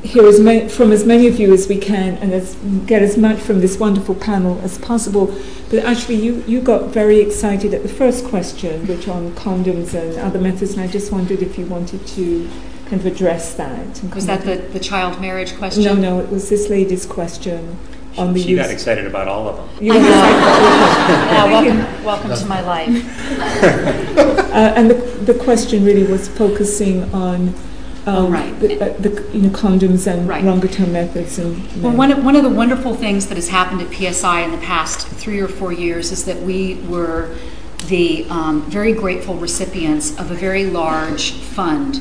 [0.04, 3.18] hear as many, from as many of you as we can and as, get as
[3.18, 5.28] much from this wonderful panel as possible.
[5.70, 10.18] But actually, you, you got very excited at the first question, which on condoms and
[10.18, 12.50] other methods, and I just wondered if you wanted to
[12.86, 14.04] kind of address that.
[14.14, 15.84] Was that the, the child marriage question?
[15.84, 17.78] No, no, it was this lady's question
[18.18, 19.70] on the she got excited about all of them.
[19.82, 22.90] You got yeah, welcome, welcome to my life.
[24.52, 24.96] uh, and the,
[25.32, 27.54] the question really was focusing on
[28.08, 28.60] um, oh, right.
[28.60, 30.44] the, uh, the, you know, condoms and right.
[30.44, 31.38] longer term methods.
[31.38, 34.52] And, well, one of, one of the wonderful things that has happened at PSI in
[34.52, 37.36] the past three or four years is that we were
[37.88, 42.00] the um, very grateful recipients of a very large fund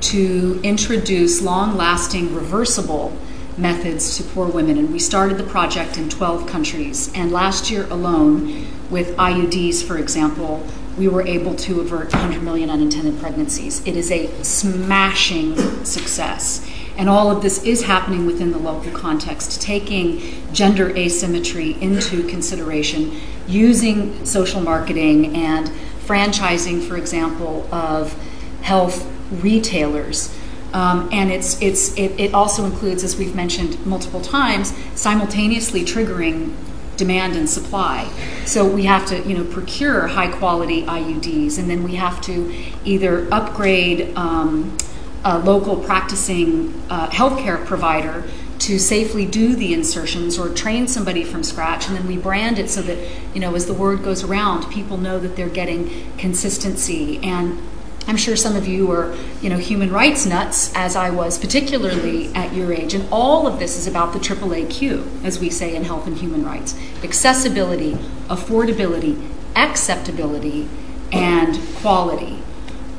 [0.00, 3.16] to introduce long lasting reversible
[3.56, 4.78] methods to poor women.
[4.78, 7.10] And we started the project in 12 countries.
[7.14, 10.66] And last year alone, with IUDs, for example,
[11.00, 13.84] we were able to avert 100 million unintended pregnancies.
[13.86, 16.64] It is a smashing success.
[16.98, 20.20] And all of this is happening within the local context, taking
[20.52, 25.68] gender asymmetry into consideration, using social marketing and
[26.04, 28.12] franchising, for example, of
[28.60, 29.10] health
[29.42, 30.36] retailers.
[30.74, 36.54] Um, and it's, it's, it, it also includes, as we've mentioned multiple times, simultaneously triggering
[37.00, 38.06] demand and supply.
[38.44, 42.54] So we have to, you know, procure high quality IUDs, and then we have to
[42.84, 44.76] either upgrade um,
[45.24, 48.24] a local practicing uh, healthcare provider
[48.58, 52.68] to safely do the insertions or train somebody from scratch and then we brand it
[52.68, 52.98] so that
[53.34, 57.58] you know as the word goes around people know that they're getting consistency and
[58.06, 62.34] I'm sure some of you are, you know, human rights nuts, as I was, particularly
[62.34, 62.94] at your age.
[62.94, 66.44] And all of this is about the AAAQ, as we say in health and human
[66.44, 66.74] rights
[67.04, 67.92] accessibility,
[68.28, 70.68] affordability, acceptability,
[71.12, 72.38] and quality.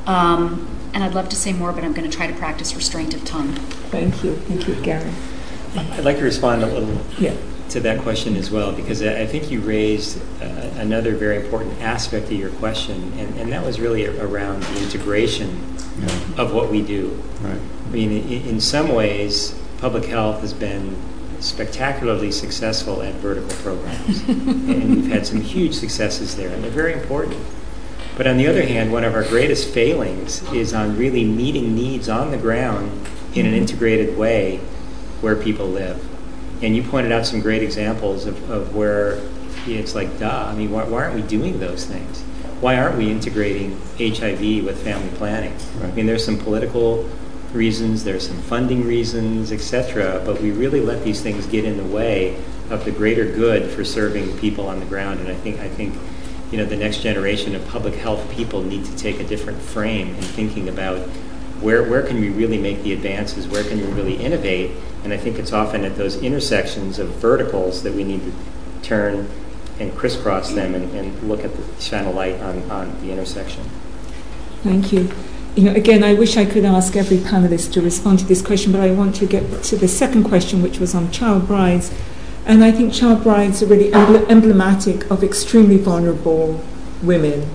[0.06, 3.14] Um, and I'd love to say more, but I'm going to try to practice restraint
[3.14, 3.54] of tongue.
[3.90, 4.36] Thank you.
[4.36, 5.10] Thank you, Gary.
[5.74, 7.34] I'd like to respond a little Yeah.
[7.72, 10.44] To that question as well, because I think you raised uh,
[10.76, 15.48] another very important aspect of your question, and, and that was really around the integration
[16.36, 17.22] of what we do.
[17.40, 17.60] Right.
[17.86, 20.96] I mean, in, in some ways, public health has been
[21.40, 26.92] spectacularly successful at vertical programs, and we've had some huge successes there, and they're very
[26.92, 27.42] important.
[28.16, 32.08] But on the other hand, one of our greatest failings is on really meeting needs
[32.08, 34.58] on the ground in an integrated way
[35.22, 36.11] where people live.
[36.62, 39.20] And you pointed out some great examples of, of where
[39.66, 42.22] it's like, duh, I mean, why, why aren't we doing those things?
[42.60, 45.54] Why aren't we integrating HIV with family planning?
[45.82, 47.08] I mean, there's some political
[47.52, 51.84] reasons, there's some funding reasons, etc., but we really let these things get in the
[51.84, 52.36] way
[52.70, 55.20] of the greater good for serving people on the ground.
[55.20, 55.94] And I think, I think
[56.52, 60.08] you know, the next generation of public health people need to take a different frame
[60.08, 60.98] in thinking about
[61.60, 64.70] where, where can we really make the advances, where can we really innovate,
[65.04, 68.32] and I think it's often at those intersections of verticals that we need to
[68.82, 69.28] turn
[69.78, 73.64] and crisscross them and, and look at the shine a light on, on the intersection.
[74.62, 75.10] Thank you.
[75.56, 78.72] You know, again, I wish I could ask every panelist to respond to this question,
[78.72, 81.92] but I want to get to the second question, which was on child brides.
[82.46, 86.62] And I think child brides are really emblematic of extremely vulnerable
[87.02, 87.48] women.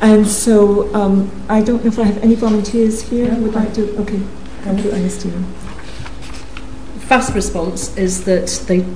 [0.00, 3.74] And so um, I don't know if I have any volunteers here who would like
[3.74, 3.96] to.
[3.98, 4.18] Okay,
[4.62, 5.44] thank you, Ernestina.
[7.12, 8.86] Fast response is that they,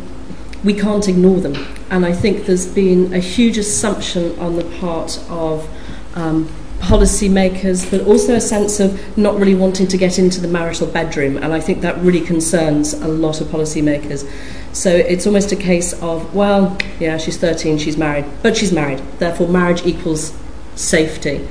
[0.64, 1.54] we can't ignore them.
[1.90, 5.68] And I think there's been a huge assumption on the part of
[6.14, 6.48] um,
[6.78, 11.36] policymakers, but also a sense of not really wanting to get into the marital bedroom.
[11.36, 14.26] And I think that really concerns a lot of policymakers.
[14.74, 19.02] So it's almost a case of, well, yeah, she's 13, she's married, but she's married.
[19.18, 20.34] Therefore, marriage equals
[20.74, 21.46] safety.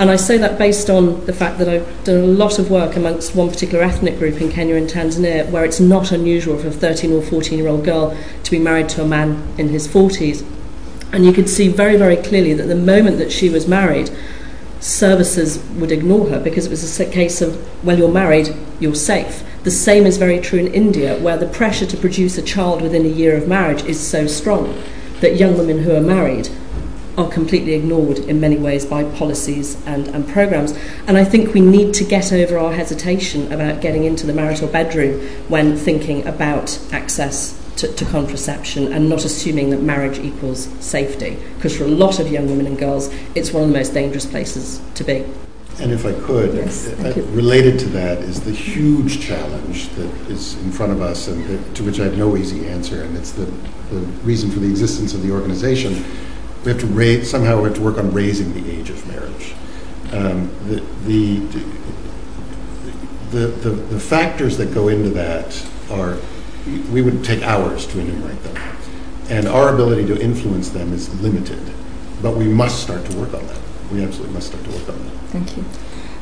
[0.00, 2.96] And I say that based on the fact that I've done a lot of work
[2.96, 6.70] amongst one particular ethnic group in Kenya and Tanzania, where it's not unusual for a
[6.70, 10.42] 13 or 14 year old girl to be married to a man in his 40s.
[11.12, 14.10] And you could see very, very clearly that the moment that she was married,
[14.80, 19.44] services would ignore her because it was a case of, well, you're married, you're safe.
[19.64, 23.04] The same is very true in India, where the pressure to produce a child within
[23.04, 24.82] a year of marriage is so strong
[25.20, 26.48] that young women who are married
[27.20, 30.72] are completely ignored in many ways by policies and, and programs.
[31.06, 34.68] And I think we need to get over our hesitation about getting into the marital
[34.68, 41.38] bedroom when thinking about access to, to contraception and not assuming that marriage equals safety.
[41.56, 44.26] Because for a lot of young women and girls, it's one of the most dangerous
[44.26, 45.24] places to be.
[45.78, 50.54] And if I could, Yes, uh, related to that is the huge challenge that is
[50.62, 53.30] in front of us and that, to which I have no easy answer, and it's
[53.30, 53.46] the,
[53.90, 56.04] the reason for the existence of the organization.
[56.64, 59.54] We have to raise, somehow we have to work on raising the age of marriage.
[60.12, 61.38] Um, the, the,
[63.30, 66.18] the, the, the factors that go into that are,
[66.92, 68.56] we would take hours to enumerate them.
[69.28, 71.62] And our ability to influence them is limited,
[72.20, 73.60] but we must start to work on that.
[73.92, 75.12] We absolutely must start to work on that.
[75.28, 75.64] Thank you.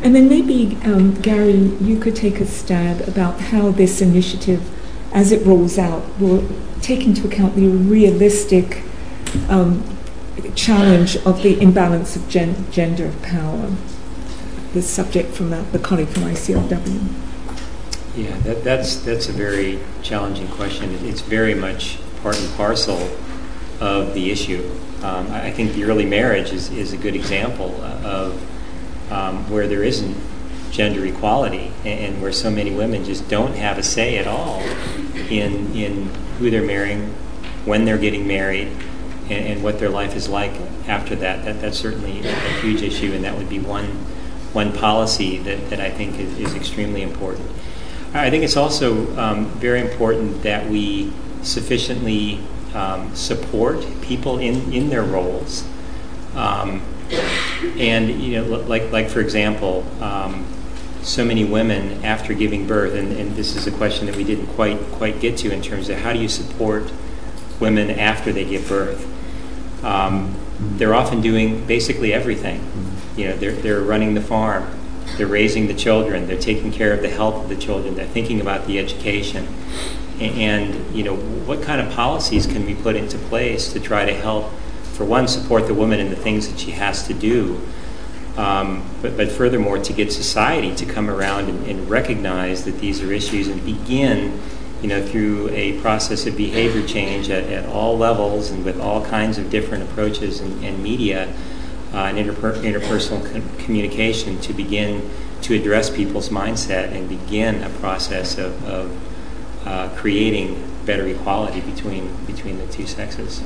[0.03, 4.63] And then maybe, um, Gary, you could take a stab about how this initiative,
[5.13, 6.47] as it rolls out, will
[6.81, 8.85] take into account the realistic
[9.49, 9.83] um,
[10.55, 13.71] challenge of the imbalance of gen- gender power.
[14.73, 17.13] The subject from the, the colleague from ICRW.
[18.17, 20.93] Yeah, that, that's, that's a very challenging question.
[21.07, 23.09] It's very much part and parcel
[23.81, 24.69] of the issue.
[25.03, 28.41] Um, I think the early marriage is, is a good example of
[29.13, 30.17] um, where there isn't
[30.71, 34.61] gender equality and, and where so many women just don't have a say at all
[35.31, 36.07] in, in
[36.39, 37.07] who they're marrying,
[37.65, 38.69] when they're getting married,
[39.31, 40.53] and, and what their life is like
[40.87, 41.45] after that.
[41.45, 43.87] that that's certainly a, a, huge issue, and that would be one,
[44.53, 47.49] one policy that, that I think is, is extremely important.
[48.15, 51.13] I think it's also um, very important that we
[51.43, 52.41] sufficiently
[52.75, 55.67] um, support people in, in their roles.
[56.35, 56.83] Um,
[57.79, 60.47] and, you know, like, like for example, um,
[61.03, 64.47] so many women after giving birth, and, and this is a question that we didn't
[64.49, 66.91] quite, quite get to in terms of how do you support
[67.61, 69.07] women after they give birth.
[69.83, 70.35] Um,
[70.77, 72.65] they're often doing basically everything.
[73.17, 74.69] You know, they're, they're running the farm,
[75.17, 78.41] they're raising the children, they're taking care of the health of the children, they're thinking
[78.41, 79.47] about the education.
[80.21, 84.15] And, you know, what kind of policies can we put into place to try to
[84.15, 84.51] help,
[84.93, 87.61] for one, support the woman in the things that she has to do,
[88.37, 93.03] um, but, but furthermore, to get society to come around and, and recognize that these
[93.03, 94.41] are issues and begin
[94.81, 99.83] through a process of behavior change at, all levels and with all kinds of different
[99.83, 101.33] approaches and, and media
[101.93, 105.11] uh, and interper- interpersonal com- communication to begin
[105.43, 108.67] to address people's mindset and begin a process of,
[109.65, 113.41] uh, creating better equality between between the two sexes.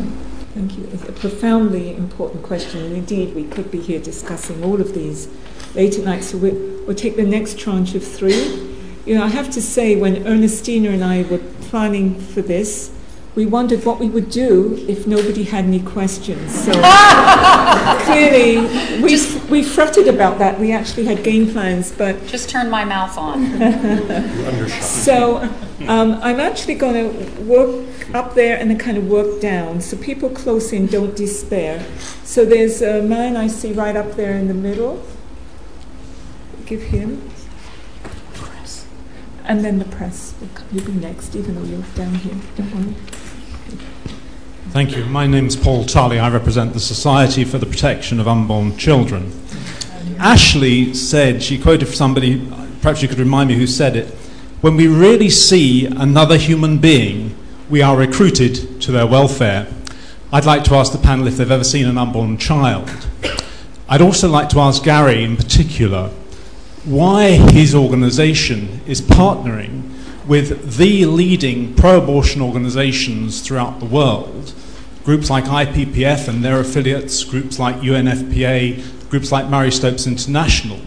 [0.54, 0.88] Thank you.
[0.92, 5.28] It's a profoundly important question, and indeed, we could be here discussing all of these
[5.74, 6.22] late at night.
[6.24, 8.71] So we'll take the next tranche of three.
[9.04, 12.92] You know, I have to say, when Ernestina and I were planning for this,
[13.34, 16.54] we wondered what we would do if nobody had any questions.
[16.54, 16.72] So
[18.04, 18.58] clearly,
[19.02, 20.60] we, we fretted about that.
[20.60, 22.26] We actually had game plans, but.
[22.26, 23.46] Just turn my mouth on.
[24.82, 25.38] so
[25.88, 29.80] um, I'm actually going to work up there and then kind of work down.
[29.80, 31.84] So people close in don't despair.
[32.22, 35.02] So there's a man I see right up there in the middle.
[36.66, 37.31] Give him
[39.44, 40.34] and then the press
[40.72, 42.34] will be next, even though you're down here.
[42.56, 42.94] Don't worry.
[44.70, 45.04] Thank you.
[45.04, 46.18] My name is Paul Tully.
[46.18, 49.32] I represent the Society for the Protection of Unborn Children.
[50.18, 52.48] Ashley said, she quoted somebody,
[52.80, 54.08] perhaps you could remind me who said it,
[54.60, 57.34] when we really see another human being,
[57.68, 59.66] we are recruited to their welfare.
[60.32, 62.88] I'd like to ask the panel if they've ever seen an unborn child.
[63.88, 66.10] I'd also like to ask Gary in particular
[66.84, 69.88] why his organization is partnering
[70.26, 74.52] with the leading pro abortion organizations throughout the world.
[75.04, 80.80] Groups like IPPF and their affiliates, groups like UNFPA, groups like Marie Stopes International.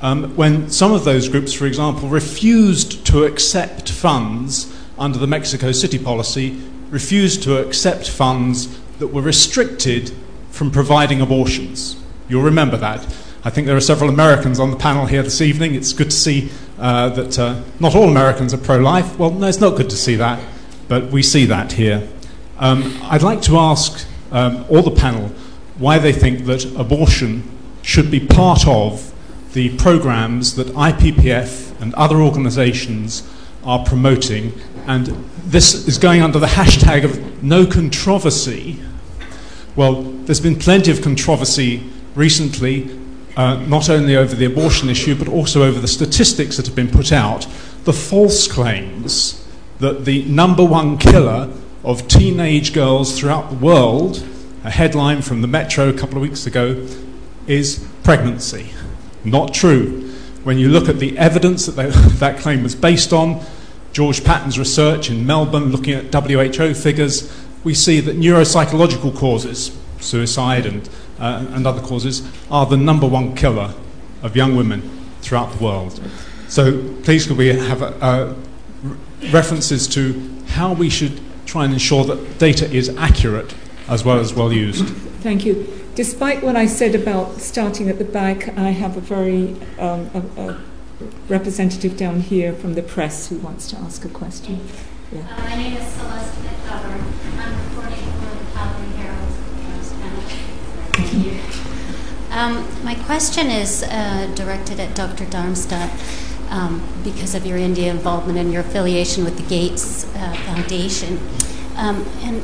[0.00, 5.72] Um, when some of those groups, for example, refused to accept funds under the Mexico
[5.72, 6.60] City policy,
[6.90, 10.12] refused to accept funds that were restricted
[10.50, 11.96] from providing abortions.
[12.28, 13.06] You'll remember that.
[13.48, 15.74] I think there are several Americans on the panel here this evening.
[15.74, 19.18] It's good to see uh, that uh, not all Americans are pro life.
[19.18, 20.38] Well, no, it's not good to see that,
[20.86, 22.06] but we see that here.
[22.58, 25.28] Um, I'd like to ask um, all the panel
[25.78, 27.42] why they think that abortion
[27.80, 29.14] should be part of
[29.54, 33.26] the programs that IPPF and other organizations
[33.64, 34.52] are promoting.
[34.86, 35.06] And
[35.46, 38.78] this is going under the hashtag of no controversy.
[39.74, 43.07] Well, there's been plenty of controversy recently
[43.38, 46.90] uh, not only over the abortion issue, but also over the statistics that have been
[46.90, 47.46] put out,
[47.84, 49.46] the false claims
[49.78, 51.48] that the number one killer
[51.84, 54.26] of teenage girls throughout the world,
[54.64, 56.84] a headline from the Metro a couple of weeks ago,
[57.46, 58.70] is pregnancy.
[59.24, 60.10] Not true.
[60.42, 61.86] When you look at the evidence that they,
[62.18, 63.40] that claim was based on,
[63.92, 67.32] George Patton's research in Melbourne looking at WHO figures,
[67.62, 70.88] we see that neuropsychological causes, suicide and
[71.18, 73.74] uh, and other causes are the number one killer
[74.22, 74.82] of young women
[75.20, 76.00] throughout the world.
[76.48, 78.34] So please could we have uh,
[79.30, 83.54] references to how we should try and ensure that data is accurate
[83.88, 84.86] as well as well used?
[85.22, 85.66] Thank you.
[85.94, 90.42] Despite what I said about starting at the back, I have a very um, a,
[90.42, 90.60] a
[91.28, 94.60] representative down here from the press who wants to ask a question.
[95.12, 95.20] Yeah.
[95.20, 97.07] Uh, my name is Celeste McGovern.
[102.30, 105.24] Um, my question is uh, directed at Dr.
[105.24, 105.90] Darmstadt
[106.50, 111.18] um, because of your India involvement and your affiliation with the Gates uh, Foundation.
[111.76, 112.42] Um, and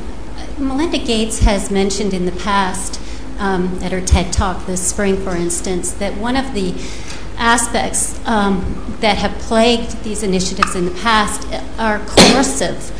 [0.57, 2.99] Melinda Gates has mentioned in the past
[3.37, 6.73] um, at her TED Talk this spring, for instance, that one of the
[7.37, 11.47] aspects um, that have plagued these initiatives in the past
[11.77, 12.91] are coercive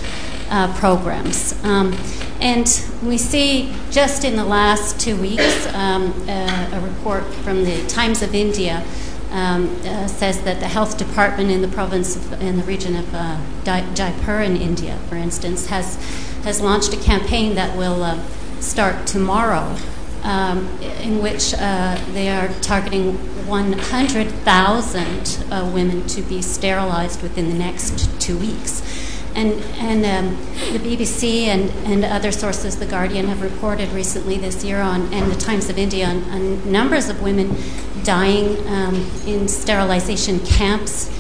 [0.50, 1.54] uh, programs.
[1.64, 1.98] Um,
[2.42, 2.68] and
[3.04, 8.22] we see just in the last two weeks um, uh, a report from the Times
[8.22, 8.84] of India
[9.32, 13.14] um, uh, says that the health department in the province of, in the region of
[13.14, 15.98] uh, Jaipur in India, for instance, has
[16.46, 18.20] has launched a campaign that will uh,
[18.60, 19.76] start tomorrow,
[20.24, 20.68] um,
[21.02, 23.18] in which uh, they are targeting
[23.48, 28.82] 100,000 uh, women to be sterilized within the next two weeks.
[29.36, 30.38] And, and um,
[30.72, 35.30] the BBC and, and other sources, The Guardian, have reported recently this year on, and
[35.30, 37.56] the Times of India, on, numbers of women
[38.04, 38.96] dying um,
[39.28, 41.12] in sterilization camps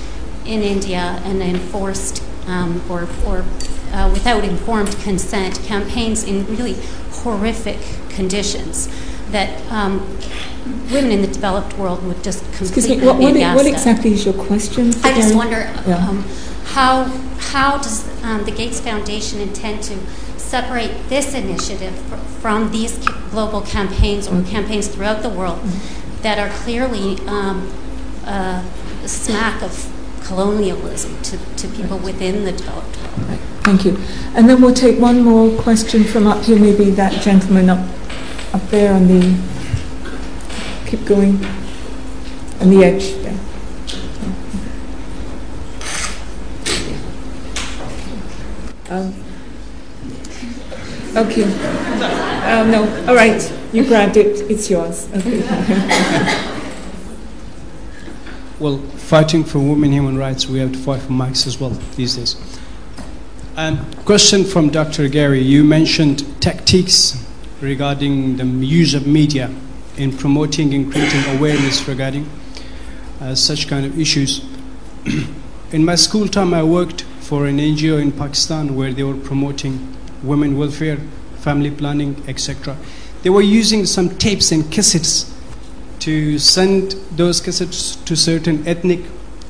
[0.45, 3.43] in India and enforced um, or, or
[3.91, 6.75] uh, without informed consent campaigns in really
[7.11, 7.79] horrific
[8.09, 8.87] conditions
[9.31, 9.99] that um,
[10.91, 14.33] women in the developed world would just completely Excuse me, what, be exactly is your
[14.33, 14.93] question?
[15.03, 16.23] I just wonder um,
[16.65, 17.05] how
[17.51, 19.97] how does um, the Gates Foundation intend to
[20.37, 22.97] separate this initiative fr- from these
[23.31, 25.59] global campaigns or campaigns throughout the world
[26.21, 27.71] that are clearly um,
[28.25, 28.63] uh,
[29.03, 29.91] a smack of
[30.23, 33.39] colonialism to, to people within the developed world?
[33.63, 33.97] Thank you.
[34.35, 37.87] And then we'll take one more question from up here, maybe that gentleman up,
[38.53, 39.39] up there on the,
[40.87, 41.43] keep going,
[42.59, 43.39] on the edge there.
[48.95, 49.13] Um,
[51.17, 51.43] okay.
[51.43, 55.09] Uh, no, all right, you grabbed it, it's yours.
[55.13, 56.51] Okay.
[58.57, 62.15] Well, fighting for women human rights, we have to fight for mics as well these
[62.15, 62.37] days.
[63.57, 65.09] Um, question from Dr.
[65.09, 65.41] Gary.
[65.41, 67.21] You mentioned tactics
[67.59, 69.53] regarding the use of media
[69.97, 72.29] in promoting and creating awareness regarding
[73.19, 74.45] uh, such kind of issues.
[75.73, 79.97] in my school time, I worked for an NGO in Pakistan where they were promoting
[80.21, 80.97] women welfare,
[81.37, 82.77] family planning, etc.
[83.23, 85.31] They were using some tapes and cassettes
[86.01, 88.99] to send those cassettes to certain ethnic.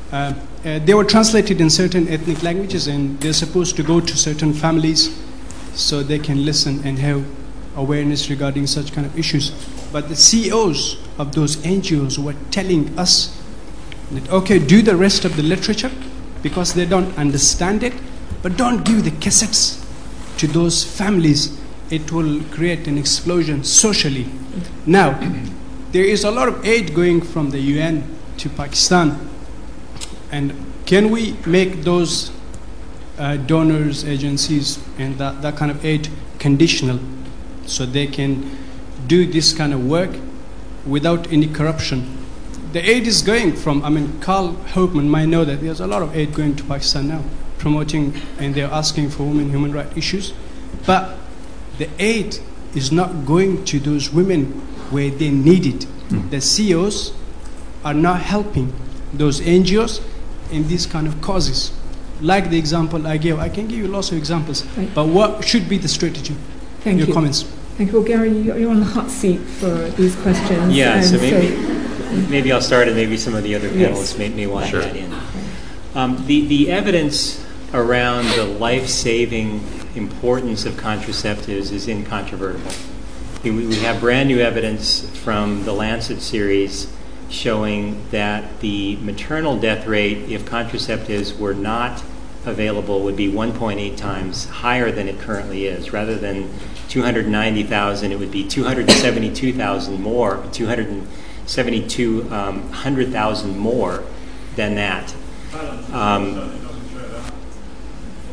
[0.09, 0.33] Uh,
[0.63, 4.53] uh, they were translated in certain ethnic languages, and they're supposed to go to certain
[4.53, 5.13] families
[5.73, 7.25] so they can listen and have
[7.75, 9.49] awareness regarding such kind of issues.
[9.91, 13.37] But the CEOs of those NGOs were telling us
[14.11, 15.91] that okay, do the rest of the literature
[16.45, 17.91] because they don't understand it,
[18.43, 19.83] but don't give the cassettes
[20.37, 21.59] to those families.
[21.89, 24.27] It will create an explosion socially.
[24.85, 25.17] Now,
[25.91, 28.03] there is a lot of aid going from the UN
[28.37, 29.27] to Pakistan.
[30.31, 30.53] And
[30.85, 32.31] can we make those
[33.17, 36.99] uh, donors, agencies, and that, that kind of aid conditional
[37.65, 38.55] so they can
[39.07, 40.11] do this kind of work
[40.85, 42.23] without any corruption?
[42.75, 46.01] The aid is going from, I mean, Karl Hofmann might know that there's a lot
[46.01, 47.23] of aid going to Pakistan now,
[47.57, 50.33] promoting and they're asking for women human rights issues.
[50.85, 51.17] But
[51.77, 52.37] the aid
[52.75, 54.47] is not going to those women
[54.91, 55.87] where they need it.
[56.09, 56.29] Mm.
[56.31, 57.13] The CEOs
[57.85, 58.73] are not helping
[59.13, 60.03] those NGOs
[60.51, 61.71] in these kind of causes.
[62.19, 64.65] Like the example I gave, I can give you lots of examples.
[64.75, 64.93] Right.
[64.93, 66.35] But what should be the strategy?
[66.81, 67.13] Thank Your you.
[67.13, 67.43] comments.
[67.77, 67.99] Thank you.
[67.99, 70.73] Well, Gary, you- you're on the hot seat for these questions.
[70.73, 71.55] Yeah, and so maybe,
[72.29, 73.91] maybe I'll start and maybe some of the other Yes.
[73.91, 74.81] panelists may, may want Sure.
[74.81, 75.13] to add in.
[75.95, 77.43] Um, the, the evidence
[77.73, 79.61] around the life-saving
[79.95, 82.71] importance of contraceptives is incontrovertible.
[83.43, 86.87] We, we have brand new evidence from the Lancet series
[87.29, 92.03] showing that the maternal death rate, if contraceptives were not
[92.45, 95.91] available, would be 1.8 times higher than it currently is.
[95.91, 96.49] Rather than
[96.89, 100.43] 290,000, it would be 272,000 more,
[101.47, 104.03] 272,000 more
[104.55, 105.15] than that.
[105.91, 106.61] Um,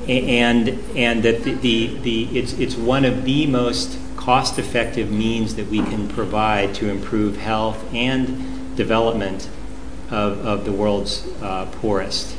[0.08, 5.54] and and that the, the, the it's it's one of the most cost effective means
[5.56, 9.48] that we can provide to improve health and development
[10.10, 12.36] of, of the world's uh, poorest.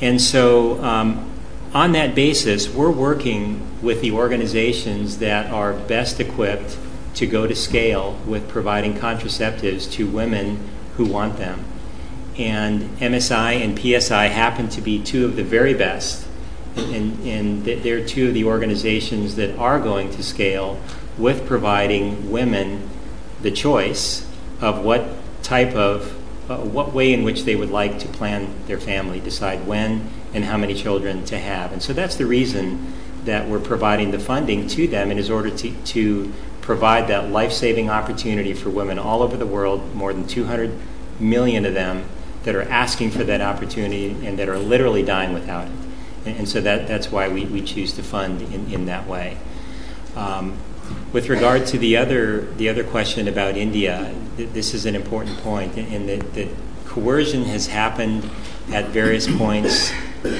[0.00, 1.30] And so, um,
[1.72, 6.76] on that basis, we're working with the organizations that are best equipped
[7.14, 11.64] to go to scale with providing contraceptives to women who want them.
[12.36, 16.26] And MSI and PSI happen to be two of the very best.
[16.76, 20.80] And, and they're two of the organizations that are going to scale
[21.16, 22.90] with providing women
[23.42, 24.28] the choice
[24.60, 25.04] of what
[25.44, 26.12] type of,
[26.50, 30.44] uh, what way in which they would like to plan their family, decide when and
[30.44, 31.72] how many children to have.
[31.72, 32.92] And so that's the reason
[33.24, 36.32] that we're providing the funding to them in order to, to
[36.64, 40.72] provide that life-saving opportunity for women all over the world, more than 200
[41.20, 42.06] million of them
[42.44, 45.74] that are asking for that opportunity and that are literally dying without it.
[46.24, 49.36] And, and so that, that's why we, we choose to fund in, in that way.
[50.16, 50.56] Um,
[51.12, 55.36] with regard to the other, the other question about India, th- this is an important
[55.38, 56.48] point in, that, that
[56.86, 58.30] coercion has happened
[58.72, 59.92] at various points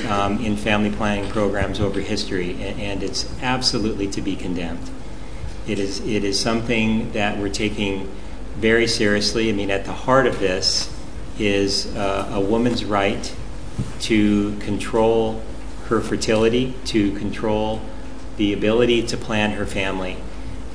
[0.09, 4.91] um, in family planning programs over history, and, and it's absolutely to be condemned.
[5.67, 8.15] It is, it is something that we're taking
[8.57, 9.49] very seriously.
[9.49, 10.95] I mean, at the heart of this
[11.39, 13.35] is uh, a woman's right
[14.01, 15.43] to control
[15.87, 17.81] her fertility, to control
[18.37, 20.17] the ability to plan her family.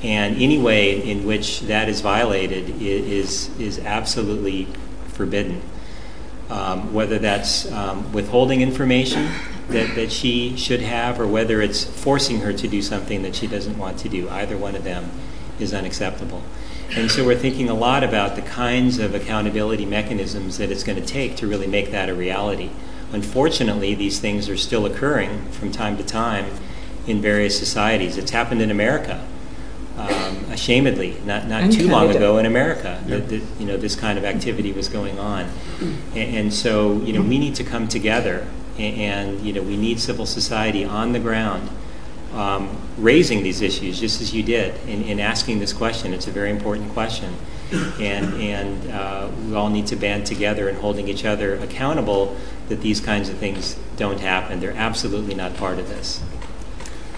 [0.02, 4.66] And any way in which that is violated is, is absolutely
[5.08, 5.62] forbidden.
[6.48, 9.30] Um, whether that's um, withholding information
[9.70, 13.46] that, that she should have, or whether it's forcing her to do something that she
[13.46, 14.28] doesn't want to do.
[14.28, 15.10] Either one of them
[15.58, 16.42] is unacceptable.
[16.96, 21.00] And so we're thinking a lot about the kinds of accountability mechanisms that it's going
[21.00, 22.70] to take to really make that a reality.
[23.12, 26.46] Unfortunately, these things are still occurring from time to time
[27.06, 28.16] in various societies.
[28.16, 29.24] It's happened in America,
[29.96, 34.18] um, ashamedly, not, not too long ago in America, that, that, you know, this kind
[34.18, 35.48] of activity was going on.
[36.14, 38.46] And, and so, you know, we need to come together
[38.80, 41.68] and, you know, we need civil society on the ground
[42.32, 46.14] um, raising these issues, just as you did, in, in asking this question.
[46.14, 47.34] It's a very important question.
[48.00, 52.36] And, and uh, we all need to band together in holding each other accountable
[52.68, 54.58] that these kinds of things don't happen.
[54.58, 56.20] They're absolutely not part of this.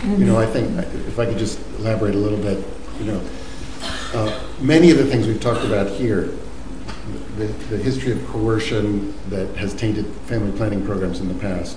[0.04, 0.76] You know, I think,
[1.06, 2.62] if I could just elaborate a little bit,
[2.98, 3.22] you know,
[4.12, 6.30] uh, many of the things we've talked about here,
[7.36, 11.76] the, history of coercion that has tainted family planning programs in the past,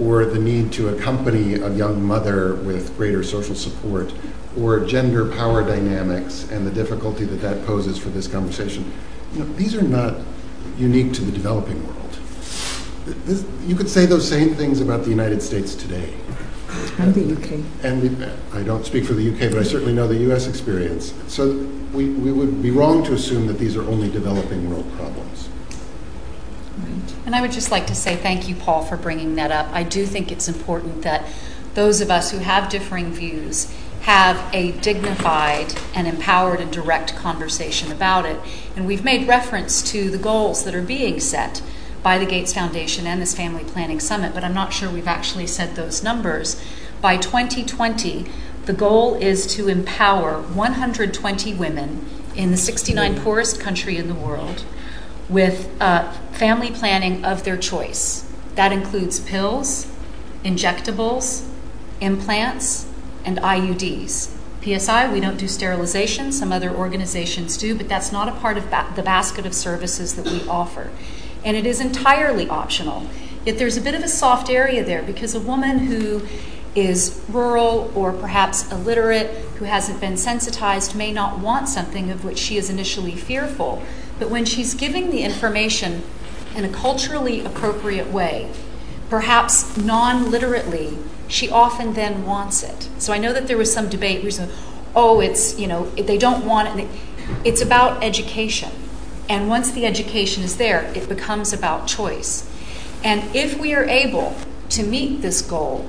[0.00, 4.12] or the need to accompany a young mother with greater social support,
[4.58, 8.92] or gender power dynamics and the difficulty that that poses for this conversation,
[9.56, 10.16] these are not
[10.78, 11.98] unique to the developing world.
[13.66, 16.14] You could say those same things about the United States today.
[16.98, 17.64] And the UK.
[17.82, 21.12] And the, I don't speak for the UK, but I certainly know the US experience.
[21.28, 21.50] So
[21.92, 25.48] we, we would be wrong to assume that these are only developing world problems.
[27.24, 29.68] And I would just like to say thank you, Paul, for bringing that up.
[29.72, 31.24] I do think it's important that
[31.74, 33.72] those of us who have differing views
[34.02, 38.40] have a dignified and empowered and direct conversation about it.
[38.74, 41.62] And we've made reference to the goals that are being set
[42.02, 45.46] by the Gates Foundation and this Family Planning Summit, but I'm not sure we've actually
[45.46, 46.60] said those numbers.
[47.00, 48.26] By 2020,
[48.64, 54.64] the goal is to empower 120 women in the 69 poorest country in the world
[55.28, 58.28] with uh, family planning of their choice.
[58.54, 59.86] That includes pills,
[60.44, 61.48] injectables,
[62.00, 62.86] implants,
[63.24, 64.36] and IUDs.
[64.62, 68.70] PSI, we don't do sterilization, some other organizations do, but that's not a part of
[68.70, 70.90] ba- the basket of services that we offer.
[71.44, 73.08] And it is entirely optional.
[73.44, 76.22] Yet there's a bit of a soft area there because a woman who
[76.74, 82.38] is rural or perhaps illiterate, who hasn't been sensitized, may not want something of which
[82.38, 83.82] she is initially fearful.
[84.18, 86.02] But when she's giving the information
[86.54, 88.50] in a culturally appropriate way,
[89.10, 90.96] perhaps non literately,
[91.28, 92.88] she often then wants it.
[92.98, 94.54] So I know that there was some debate recently
[94.94, 96.88] oh, it's, you know, they don't want it.
[97.44, 98.70] It's about education.
[99.32, 102.46] And once the education is there, it becomes about choice.
[103.02, 104.36] And if we are able
[104.68, 105.88] to meet this goal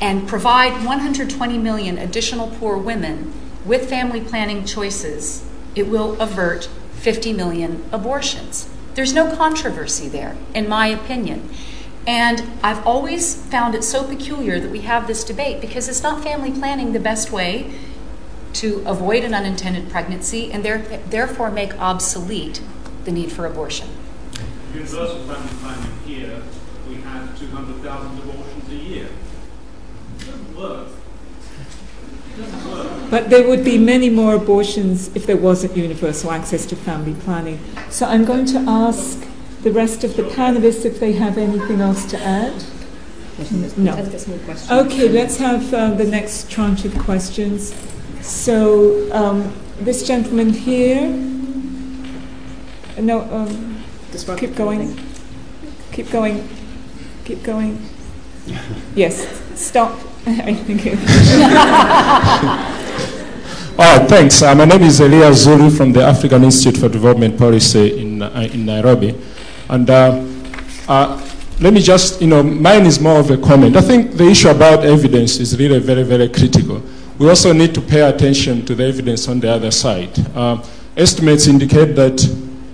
[0.00, 3.32] and provide 120 million additional poor women
[3.64, 5.44] with family planning choices,
[5.74, 8.70] it will avert 50 million abortions.
[8.94, 11.50] There's no controversy there, in my opinion.
[12.06, 16.22] And I've always found it so peculiar that we have this debate because it's not
[16.22, 17.76] family planning the best way
[18.54, 20.78] to avoid an unintended pregnancy and there,
[21.08, 22.60] therefore make obsolete
[23.04, 23.88] the need for abortion.
[24.74, 26.42] Universal family planning here,
[26.88, 29.06] we had 200,000 abortions a year.
[29.06, 30.88] It doesn't work.
[32.32, 33.10] It doesn't work.
[33.10, 37.60] But there would be many more abortions if there wasn't universal access to family planning.
[37.88, 39.26] So I'm going to ask
[39.62, 42.64] the rest of the panelists if they have anything else to add.
[43.76, 43.96] No.
[44.70, 47.74] Okay, let's have uh, the next tranche of questions.
[48.22, 51.08] So um, this gentleman here.
[52.98, 53.82] No, um,
[54.36, 54.98] keep going.
[55.92, 56.48] Keep going.
[57.24, 57.80] Keep going.
[58.94, 59.98] Yes, stop.
[60.26, 60.86] I think.
[63.78, 64.42] All right, thanks.
[64.42, 68.48] Uh, my name is Eliya Zulu from the African Institute for Development Policy in, uh,
[68.52, 69.18] in Nairobi.
[69.70, 70.22] And uh,
[70.86, 71.26] uh,
[71.60, 73.76] let me just, you know, mine is more of a comment.
[73.76, 76.82] I think the issue about evidence is really very, very critical.
[77.20, 80.08] We also need to pay attention to the evidence on the other side.
[80.34, 80.64] Uh,
[80.96, 82.24] estimates indicate that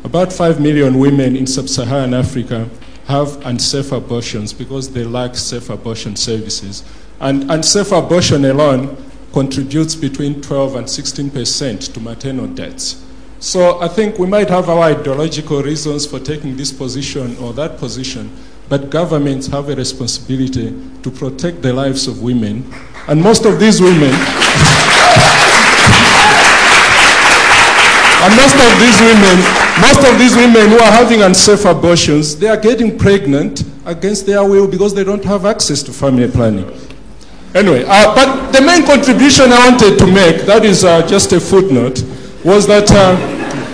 [0.04, 2.70] about 5 million women in sub Saharan Africa
[3.08, 6.84] have unsafe abortions because they lack safe abortion services.
[7.18, 8.96] And unsafe abortion alone
[9.32, 13.04] contributes between 12 and 16 percent to maternal deaths.
[13.40, 17.78] So I think we might have our ideological reasons for taking this position or that
[17.78, 18.30] position,
[18.68, 22.72] but governments have a responsibility to protect the lives of women.
[23.08, 24.12] And most of these women.
[28.26, 29.38] And most of these women,
[29.80, 34.42] most of these women who are having unsafe abortions, they are getting pregnant against their
[34.42, 36.68] will because they don't have access to family planning.
[37.54, 41.38] Anyway, uh, but the main contribution I wanted to make, that is uh, just a
[41.38, 42.02] footnote,
[42.44, 43.14] was that uh,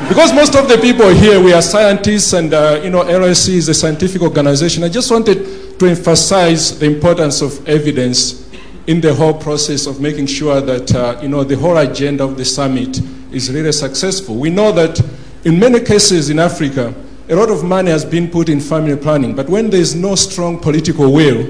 [0.09, 3.71] because most of the people here, we are scientists and, uh, you know, LSE is
[3.71, 8.42] a scientific organization, I just wanted to emphasize the importance of evidence
[8.87, 12.37] in the whole process of making sure that, uh, you know, the whole agenda of
[12.37, 13.01] the summit
[13.31, 14.37] is really successful.
[14.37, 15.01] We know that
[15.45, 16.95] in many cases in Africa,
[17.29, 20.59] a lot of money has been put in family planning, but when there's no strong
[20.59, 21.47] political will,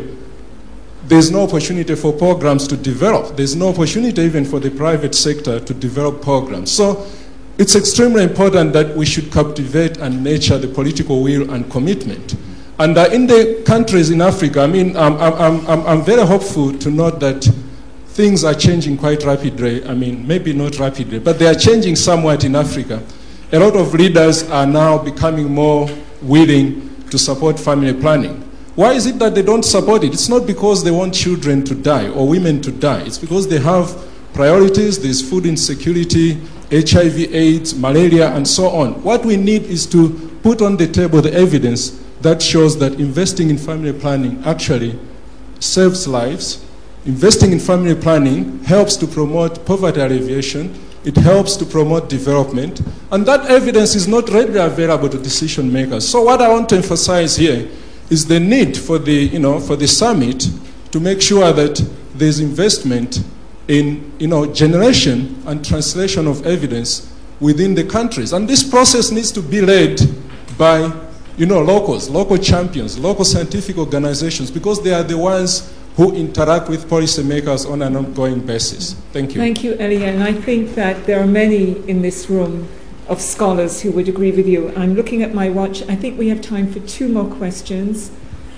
[1.04, 3.36] there's no opportunity for programs to develop.
[3.36, 6.70] There's no opportunity even for the private sector to develop programs.
[6.70, 7.06] So
[7.58, 12.34] it's extremely important that we should cultivate and nurture the political will and commitment.
[12.82, 16.76] And uh, in the countries in Africa, I mean, I'm, I'm, I'm, I'm very hopeful
[16.78, 17.44] to note that
[18.08, 19.84] things are changing quite rapidly.
[19.86, 23.00] I mean, maybe not rapidly, but they are changing somewhat in Africa.
[23.52, 25.88] A lot of leaders are now becoming more
[26.22, 28.40] willing to support family planning.
[28.74, 30.12] Why is it that they don't support it?
[30.12, 33.02] It's not because they want children to die or women to die.
[33.02, 33.96] It's because they have
[34.34, 35.00] priorities.
[35.00, 36.32] There's food insecurity,
[36.72, 39.00] HIV, AIDS, malaria, and so on.
[39.04, 43.50] What we need is to put on the table the evidence that shows that investing
[43.50, 44.98] in family planning actually
[45.60, 46.64] saves lives.
[47.04, 50.72] Investing in family planning helps to promote poverty alleviation.
[51.04, 52.80] It helps to promote development.
[53.10, 56.08] And that evidence is not readily available to decision makers.
[56.08, 57.68] So, what I want to emphasize here
[58.08, 60.48] is the need for the, you know, for the summit
[60.92, 61.84] to make sure that
[62.14, 63.24] there's investment
[63.68, 68.32] in you know, generation and translation of evidence within the countries.
[68.32, 70.00] And this process needs to be led
[70.56, 70.92] by
[71.36, 76.68] you know, locals, local champions, local scientific organizations, because they are the ones who interact
[76.68, 78.94] with policymakers on an ongoing basis.
[79.12, 79.40] Thank you.
[79.40, 80.14] Thank you, Eliya.
[80.14, 82.68] And I think that there are many in this room
[83.08, 84.72] of scholars who would agree with you.
[84.76, 85.82] I'm looking at my watch.
[85.88, 88.10] I think we have time for two more questions.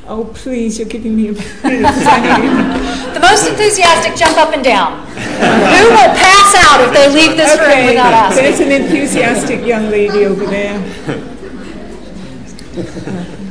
[0.06, 1.32] Oh, please, you're giving me a
[3.14, 5.00] The most enthusiastic jump up and down.
[5.14, 8.44] Who will pass out if they leave this room okay, without asking?
[8.44, 11.33] there's an enthusiastic young lady over there.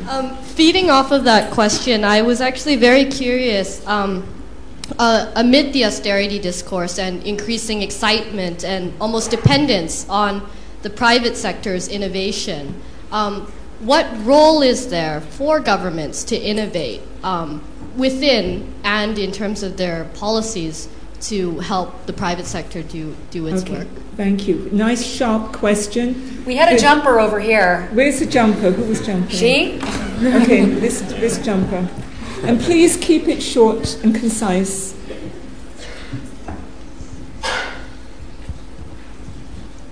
[0.10, 3.86] Um, feeding off of that question, I was actually very curious.
[3.88, 4.28] Um,
[5.00, 10.48] uh, amid the austerity discourse and increasing excitement and almost dependence on
[10.82, 12.82] the private sector's innovation,
[13.12, 17.64] um, what role is there for governments to innovate um,
[17.96, 20.90] within and in terms of their policies
[21.24, 23.88] to help the private sector do, do its Okay, work?
[24.18, 24.70] Thank you.
[24.72, 26.44] Nice, sharp question.
[26.46, 27.90] We had a jumper over here.
[27.94, 28.72] Where's the jumper?
[28.72, 29.30] Who was jumping?
[29.30, 29.80] She?
[30.22, 31.88] Okay, this, this jumper.
[32.44, 34.94] And please keep it short and concise.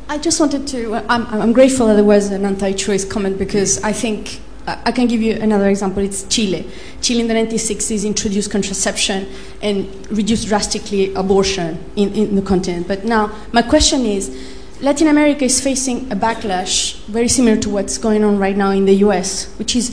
[0.09, 0.95] I just wanted to.
[0.95, 5.07] Uh, I'm, I'm grateful that there was an anti-choice comment because I think I can
[5.07, 6.03] give you another example.
[6.03, 6.69] It's Chile.
[7.01, 9.27] Chile in the 1960s introduced contraception
[9.61, 12.87] and reduced drastically abortion in, in the continent.
[12.87, 14.29] But now, my question is
[14.81, 18.85] Latin America is facing a backlash very similar to what's going on right now in
[18.85, 19.89] the US, which is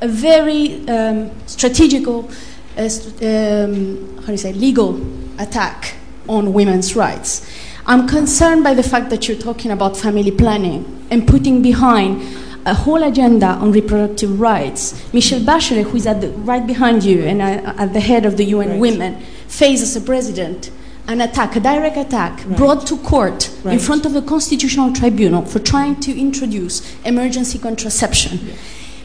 [0.00, 2.30] a very um, strategical,
[2.76, 5.00] uh, um, how do you say, legal
[5.38, 5.94] attack
[6.28, 7.50] on women's rights.
[7.86, 12.20] I'm concerned by the fact that you're talking about family planning and putting behind
[12.66, 15.12] a whole agenda on reproductive rights.
[15.14, 18.36] Michelle Bachelet, who is at the, right behind you and uh, at the head of
[18.36, 18.80] the UN Right.
[18.80, 20.70] Women, faces a president
[21.08, 25.60] an attack, a direct attack, brought to court in front of the Constitutional Tribunal for
[25.60, 28.54] trying to introduce emergency contraception.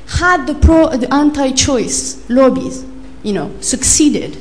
[0.08, 2.84] Had the pro, the anti-choice lobbies,
[3.24, 4.38] you know, succeeded,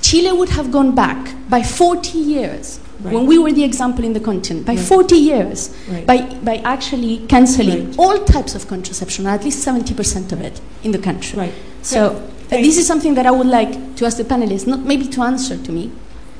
[0.00, 2.80] Chile would have gone back by 40 years.
[3.02, 3.14] Right.
[3.14, 4.84] When we were the example in the continent, by Right.
[4.84, 6.06] 40 years, Right.
[6.06, 10.98] by, by actually canceling all types of contraception, at least 70% of it in the
[10.98, 11.38] country.
[11.38, 11.52] Right.
[11.82, 12.16] So,
[12.52, 15.22] uh, this is something that I would like to ask the panelists, not maybe to
[15.22, 15.90] answer to me,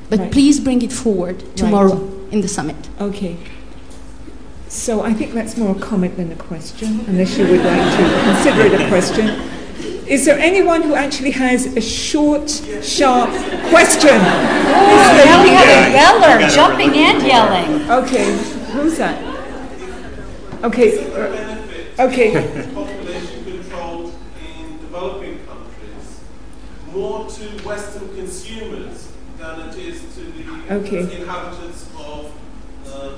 [0.09, 2.75] but please bring it forward tomorrow in the summit.
[2.99, 3.37] Okay.
[4.67, 8.21] So I think that's more a comment than a question, unless you would like to
[8.23, 9.25] consider it a question.
[10.11, 12.49] Is there anyone who actually has a short,
[12.83, 13.29] sharp
[13.69, 14.09] question?
[14.11, 17.89] Oh, now we have a yeller jumping and yelling.
[17.89, 18.35] Okay,
[18.73, 19.17] who's that?
[20.65, 21.07] Okay,
[21.97, 22.67] okay.
[22.73, 24.13] population controlled
[24.45, 26.19] in developing countries
[26.91, 31.21] more to Western consumers than it is to the Okay.
[31.21, 33.17] inhabitants of uh, these third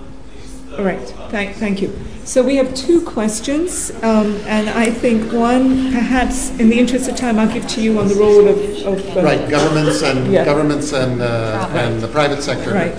[0.78, 1.94] All right, thank, thank you.
[2.26, 7.16] So we have two questions, um, and I think one, perhaps, in the interest of
[7.16, 8.58] time, I'll give to you on the role of.
[8.88, 10.46] of uh, Right, governments and Yeah.
[10.46, 12.72] governments and uh, and the private sector.
[12.72, 12.96] Right.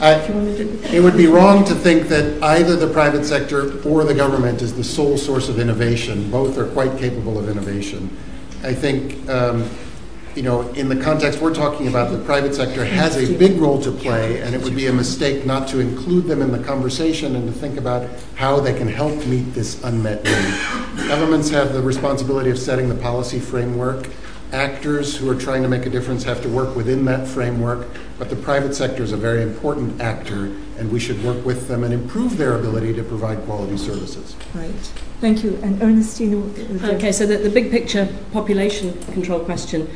[0.00, 0.14] I,
[0.92, 4.74] it would be wrong to think that either the private sector or the government is
[4.74, 6.28] the sole source of innovation.
[6.28, 8.10] Both are quite capable of innovation.
[8.64, 9.68] I think, um,
[10.34, 13.80] you know, in the context we're talking about, the private sector has a big role
[13.82, 17.36] to play, and it would be a mistake not to include them in the conversation
[17.36, 21.08] and to think about how they can help meet this unmet need.
[21.08, 24.08] Governments have the responsibility of setting the policy framework
[24.52, 27.88] actors who are trying to make a difference have to work within that framework,
[28.18, 30.44] but the private sector is a very important actor,
[30.78, 34.36] and we should work with them and improve their ability to provide quality services.
[34.54, 34.70] Right.
[35.20, 35.58] Thank you.
[35.62, 36.36] And Ernestina.
[36.94, 39.88] Okay, so the, the big picture population control question.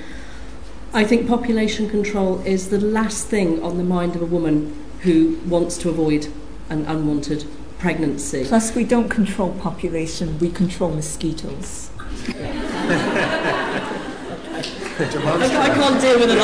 [0.92, 5.38] I think population control is the last thing on the mind of a woman who
[5.46, 6.28] wants to avoid
[6.70, 7.44] an unwanted
[7.78, 8.44] pregnancy.
[8.44, 11.90] Plus, we don't control population, we control mosquitoes.
[14.98, 16.38] I, can't deal with it.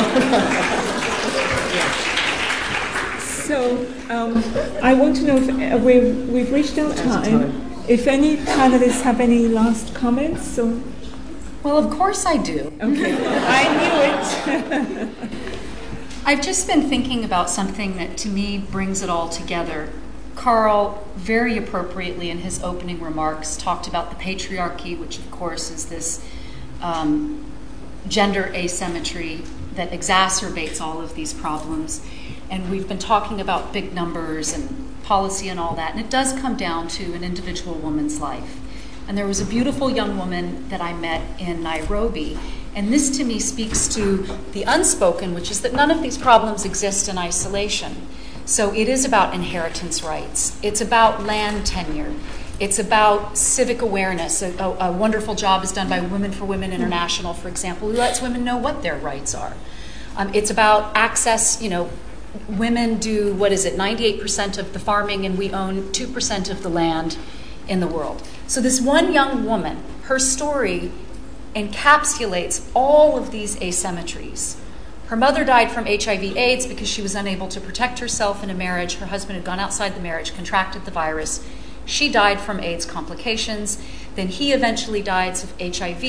[3.47, 4.37] So, um,
[4.81, 7.61] I want to know if uh, we've, we've reached our time.
[7.87, 10.81] If any panelists have any last comments, so.
[11.63, 12.73] Well, of course I do.
[12.81, 13.15] Okay,
[13.47, 15.09] I knew it.
[16.25, 19.89] I've just been thinking about something that to me brings it all together.
[20.35, 25.85] Karl, very appropriately in his opening remarks, talked about the patriarchy, which of course is
[25.85, 26.25] this
[26.81, 27.45] um,
[28.09, 29.43] gender asymmetry
[29.75, 32.05] that exacerbates all of these problems.
[32.49, 36.33] And we've been talking about big numbers and policy and all that, and it does
[36.33, 38.59] come down to an individual woman's life.
[39.07, 42.39] And there was a beautiful young woman that I met in Nairobi.
[42.75, 46.65] And this to me speaks to the unspoken, which is that none of these problems
[46.65, 48.07] exist in isolation.
[48.45, 52.13] So it is about inheritance rights, it's about land tenure,
[52.59, 54.41] it's about civic awareness.
[54.41, 57.95] A, a, a, wonderful job is done by Women for Women International, for example, who
[57.95, 59.53] lets women know what their rights are.
[60.17, 61.89] Um, it's about access, you know,
[62.49, 66.69] women do, what is it, 98% of the farming, and we own 2% of the
[66.69, 67.17] land
[67.67, 68.27] in the world.
[68.47, 70.91] So, this one young woman, her story
[71.55, 74.57] encapsulates all of these asymmetries.
[75.07, 78.55] Her mother died from HIV AIDS because she was unable to protect herself in a
[78.55, 78.95] marriage.
[78.95, 81.45] Her husband had gone outside the marriage, contracted the virus.
[81.85, 83.81] She died from AIDS complications.
[84.15, 86.01] Then he eventually died of HIV.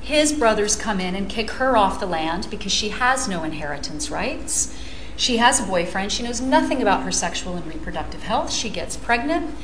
[0.00, 4.10] His brothers come in and kick her off the land because she has no inheritance
[4.10, 4.76] rights.
[5.16, 6.10] She has a boyfriend.
[6.10, 8.50] She knows nothing about her sexual and reproductive health.
[8.50, 9.54] She gets pregnant.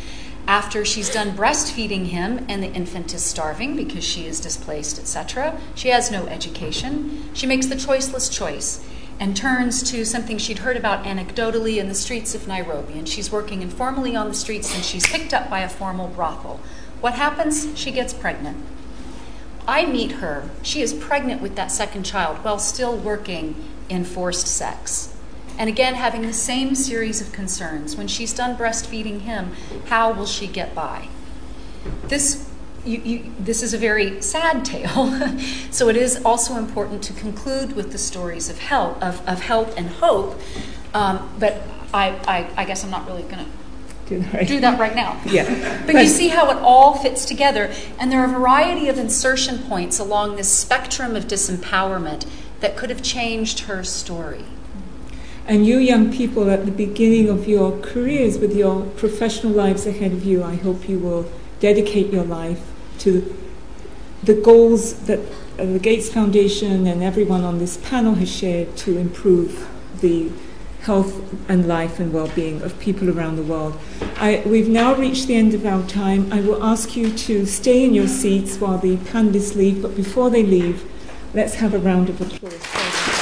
[0.49, 5.61] After she's done breastfeeding him and the infant is starving because she is displaced, etc.,
[5.75, 7.29] she has no education.
[7.35, 8.83] She makes the choiceless choice
[9.21, 12.99] and turns to something she'd heard about anecdotally in the streets of Nairobi.
[12.99, 16.61] And she's working informally on the streets and she's picked up by a formal brothel.
[17.03, 17.79] What happens?
[17.79, 18.65] She gets pregnant.
[19.67, 20.49] I meet her.
[20.63, 23.55] She is pregnant with that second child while still working
[23.91, 25.15] in forced sex.
[25.59, 27.97] And again, having the same series of concerns.
[27.97, 29.53] When she's done breastfeeding him,
[29.87, 31.09] how will she get by?
[32.05, 32.49] This
[32.85, 35.13] you, you, this is a very sad tale.
[35.71, 39.77] so it is also important to conclude with the stories of help, of, of help
[39.77, 40.41] and hope.
[40.95, 41.63] Um, but
[41.93, 43.51] I, I, I, guess I'm not really going to
[44.07, 44.49] do, right.
[44.49, 45.21] do that right now.
[45.27, 45.83] Yeah.
[45.85, 49.59] But you see how it all fits together, and there are a variety of insertion
[49.59, 52.27] points along this spectrum of disempowerment
[52.61, 54.45] that could have changed her story.
[55.49, 60.13] And you young people at the beginning of your careers with your professional lives ahead
[60.13, 61.25] of you, I hope you will
[61.59, 62.61] dedicate your life
[62.99, 63.35] to
[64.23, 65.21] the goals that
[65.59, 69.67] uh, the Gates Foundation and everyone on this panel has shared to improve
[70.03, 70.31] the
[70.83, 71.19] health
[71.49, 73.79] and life and well-being of people around the world.
[74.17, 76.31] I, we've now reached the end of our time.
[76.31, 80.29] I will ask you to stay in your seats while the panelists leave, but before
[80.29, 80.85] they leave,
[81.33, 83.18] let's have a round of applause.